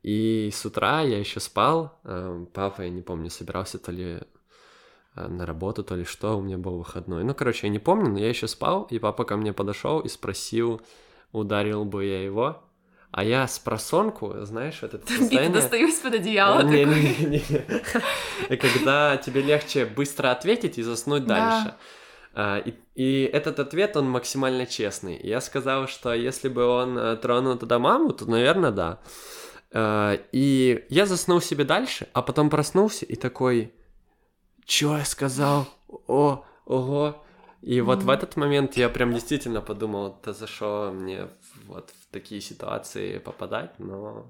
И 0.04 0.52
с 0.54 0.64
утра 0.64 1.02
я 1.02 1.18
еще 1.18 1.40
спал, 1.40 2.00
папа, 2.54 2.82
я 2.84 2.90
не 2.90 3.02
помню, 3.02 3.32
собирался 3.32 3.80
то 3.80 3.92
ли 3.92 4.22
на 5.16 5.46
работу, 5.46 5.84
то 5.84 5.96
ли 5.96 6.06
что, 6.06 6.38
у 6.38 6.42
меня 6.42 6.58
был 6.58 6.78
выходной. 6.78 7.24
Ну, 7.24 7.34
короче, 7.36 7.68
я 7.68 7.72
не 7.72 7.80
помню, 7.80 8.10
но 8.10 8.20
я 8.20 8.30
еще 8.30 8.48
спал, 8.48 8.88
и 8.90 9.00
папа 9.00 9.26
ко 9.26 9.38
мне 9.38 9.54
подошел 9.54 10.00
и 10.00 10.10
спросил, 10.10 10.82
ударил 11.32 11.86
бы 11.86 12.06
я 12.06 12.24
его. 12.24 12.64
А 13.12 13.24
я 13.24 13.48
с 13.48 13.60
просонку, 13.60 14.34
знаешь, 14.42 14.80
вот 14.82 14.96
это 14.96 15.06
состояние... 15.08 15.52
достаю 15.52 15.88
из-под 15.88 16.16
одеяла. 16.16 16.62
А, 16.62 16.64
не, 16.64 16.84
не, 16.84 16.96
не, 16.96 17.26
не. 17.30 17.66
И 18.50 18.58
Когда 18.58 19.18
тебе 19.18 19.42
легче 19.44 19.86
быстро 19.86 20.32
ответить 20.32 20.80
и 20.80 20.82
заснуть 20.82 21.28
Да. 21.28 21.36
дальше. 21.36 21.76
А, 22.34 22.58
И, 22.58 22.74
и 22.96 23.24
этот 23.26 23.60
ответ, 23.60 23.96
он 23.98 24.10
максимально 24.10 24.66
честный. 24.66 25.20
Я 25.22 25.42
сказал, 25.42 25.88
что 25.88 26.12
если 26.16 26.50
бы 26.50 26.66
он 26.66 26.98
э, 26.98 27.16
тронул 27.18 27.56
тогда 27.56 27.78
маму, 27.78 28.14
то, 28.14 28.26
наверное, 28.26 28.72
да. 28.72 29.00
А, 29.72 30.18
И 30.32 30.84
я 30.90 31.06
заснул 31.06 31.40
себе 31.40 31.66
дальше, 31.66 32.08
а 32.14 32.24
потом 32.24 32.50
проснулся 32.50 33.06
и 33.06 33.16
такой, 33.16 33.74
чё 34.66 34.98
я 34.98 35.06
сказал? 35.06 35.66
О, 36.08 36.44
ого. 36.66 37.16
И 37.62 37.80
вот 37.82 38.04
в 38.04 38.10
этот 38.10 38.36
момент 38.36 38.76
я 38.78 38.90
прям 38.90 39.14
действительно 39.14 39.62
подумал, 39.62 40.18
да 40.26 40.34
за 40.34 40.48
что 40.48 40.92
мне 40.94 41.28
вот 41.68 41.90
в 41.92 42.12
такие 42.14 42.42
ситуации 42.42 43.20
попадать, 43.20 43.72
но 43.80 44.26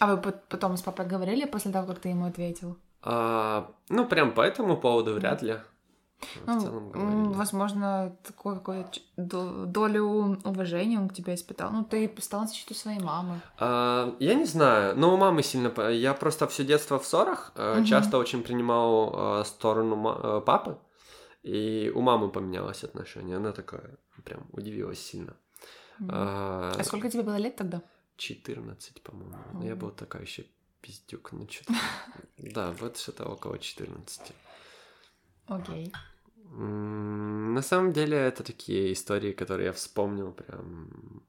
А 0.00 0.06
вы 0.06 0.16
пот- 0.20 0.42
потом 0.48 0.76
с 0.76 0.82
папой 0.82 1.06
говорили 1.06 1.44
после 1.46 1.70
того, 1.72 1.86
как 1.86 2.00
ты 2.00 2.08
ему 2.08 2.26
ответил? 2.26 2.76
А, 3.02 3.70
ну, 3.88 4.06
прям 4.06 4.32
по 4.32 4.40
этому 4.42 4.76
поводу 4.76 5.14
вряд 5.14 5.42
ли. 5.42 5.56
В 6.44 6.60
целом 6.60 6.90
говорили. 6.90 7.34
Возможно, 7.34 8.16
такую 8.22 8.56
какую-то 8.56 9.66
долю 9.66 10.38
уважения 10.44 10.98
он 10.98 11.08
к 11.08 11.14
тебе 11.14 11.34
испытал. 11.34 11.70
Ну, 11.72 11.84
ты 11.84 12.12
стал 12.20 12.42
на 12.42 12.46
защиту 12.46 12.74
своей 12.74 13.00
мамы. 13.00 13.40
А, 13.58 14.14
я 14.18 14.34
не 14.34 14.44
знаю, 14.44 14.96
но 14.96 15.14
у 15.14 15.16
мамы 15.16 15.42
сильно... 15.42 15.72
Я 15.90 16.14
просто 16.14 16.46
все 16.46 16.64
детство 16.64 16.98
в 16.98 17.06
ссорах 17.06 17.52
угу. 17.56 17.84
часто 17.84 18.18
очень 18.18 18.42
принимал 18.42 19.12
а, 19.14 19.44
сторону 19.44 20.42
папы, 20.42 20.78
и 21.42 21.92
у 21.94 22.00
мамы 22.00 22.30
поменялось 22.30 22.84
отношение. 22.84 23.36
Она 23.36 23.52
такая 23.52 23.98
прям 24.24 24.46
удивилась 24.52 25.00
сильно. 25.00 25.36
Угу. 26.00 26.10
А, 26.10 26.72
а 26.78 26.84
сколько 26.84 27.10
тебе 27.10 27.22
было 27.22 27.36
лет 27.36 27.56
тогда? 27.56 27.82
14, 28.16 29.02
по-моему. 29.02 29.36
Угу. 29.54 29.66
Я 29.66 29.76
был 29.76 29.90
такая 29.90 30.22
еще 30.22 30.44
пиздюк, 30.80 31.32
ну 31.32 31.48
что-то... 31.48 31.74
Да, 32.38 32.72
вот 32.72 32.98
что-то 32.98 33.24
около 33.28 33.58
14. 33.58 34.32
Окей. 35.46 35.92
На 36.54 37.62
самом 37.62 37.92
деле 37.92 38.16
это 38.16 38.44
такие 38.44 38.92
истории, 38.92 39.32
которые 39.32 39.66
я 39.66 39.72
вспомнил 39.72 40.32
прям 40.32 41.22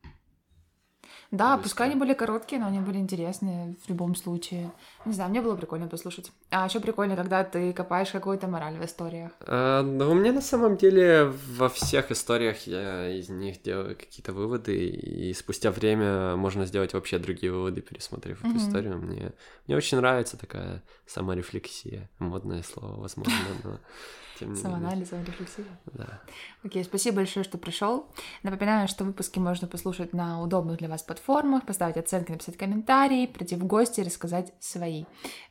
да, 1.33 1.55
Быстро. 1.57 1.63
пускай 1.63 1.89
они 1.89 1.99
были 1.99 2.13
короткие, 2.13 2.61
но 2.61 2.67
они 2.67 2.79
были 2.79 2.99
интересные 2.99 3.75
в 3.83 3.89
любом 3.89 4.13
случае. 4.13 4.71
Не 5.03 5.13
знаю, 5.13 5.31
мне 5.31 5.41
было 5.41 5.55
прикольно 5.55 5.87
послушать. 5.87 6.31
А 6.55 6.65
еще 6.67 6.79
прикольно, 6.79 7.15
когда 7.15 7.43
ты 7.43 7.73
копаешь 7.73 8.11
какую-то 8.11 8.47
мораль 8.47 8.75
в 8.77 8.85
историях. 8.85 9.31
А, 9.39 9.81
ну, 9.81 10.11
у 10.11 10.13
меня 10.13 10.31
на 10.31 10.41
самом 10.41 10.77
деле 10.77 11.33
во 11.57 11.67
всех 11.67 12.11
историях 12.11 12.67
я 12.67 13.09
из 13.09 13.29
них 13.29 13.63
делаю 13.63 13.95
какие-то 13.95 14.33
выводы, 14.33 14.77
и 14.85 15.33
спустя 15.33 15.71
время 15.71 16.35
можно 16.35 16.67
сделать 16.67 16.93
вообще 16.93 17.17
другие 17.17 17.51
выводы, 17.51 17.81
пересмотрев 17.81 18.43
mm-hmm. 18.43 18.49
эту 18.49 18.57
историю. 18.59 18.97
Мне, 18.99 19.31
мне 19.65 19.75
очень 19.75 19.97
нравится 19.97 20.37
такая 20.37 20.83
саморефлексия. 21.07 22.07
Модное 22.19 22.61
слово, 22.61 23.01
возможно, 23.01 23.33
но 23.63 23.79
тем 24.39 24.53
не 24.53 24.59
Самоанализ, 24.59 25.09
саморефлексия. 25.09 25.65
Да. 25.85 26.21
Окей, 26.63 26.83
спасибо 26.83 27.17
большое, 27.17 27.43
что 27.43 27.57
пришел. 27.57 28.07
Напоминаю, 28.43 28.87
что 28.87 29.03
выпуски 29.03 29.39
можно 29.39 29.67
послушать 29.67 30.13
на 30.13 30.41
удобных 30.41 30.77
для 30.77 30.89
вас 30.89 31.03
платформах, 31.03 31.65
поставить 31.65 31.97
оценки, 31.97 32.31
написать 32.31 32.57
комментарии, 32.57 33.27
прийти 33.27 33.55
в 33.55 33.65
гости, 33.65 34.01
рассказать 34.01 34.53
свои. 34.59 35.05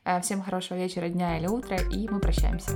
Э, 0.05 0.21
всем 0.21 0.41
хорошего 0.41 0.77
вечера, 0.93 1.09
дня 1.09 1.37
или 1.37 1.47
утра, 1.47 1.77
и 1.77 2.07
мы 2.07 2.19
прощаемся. 2.19 2.71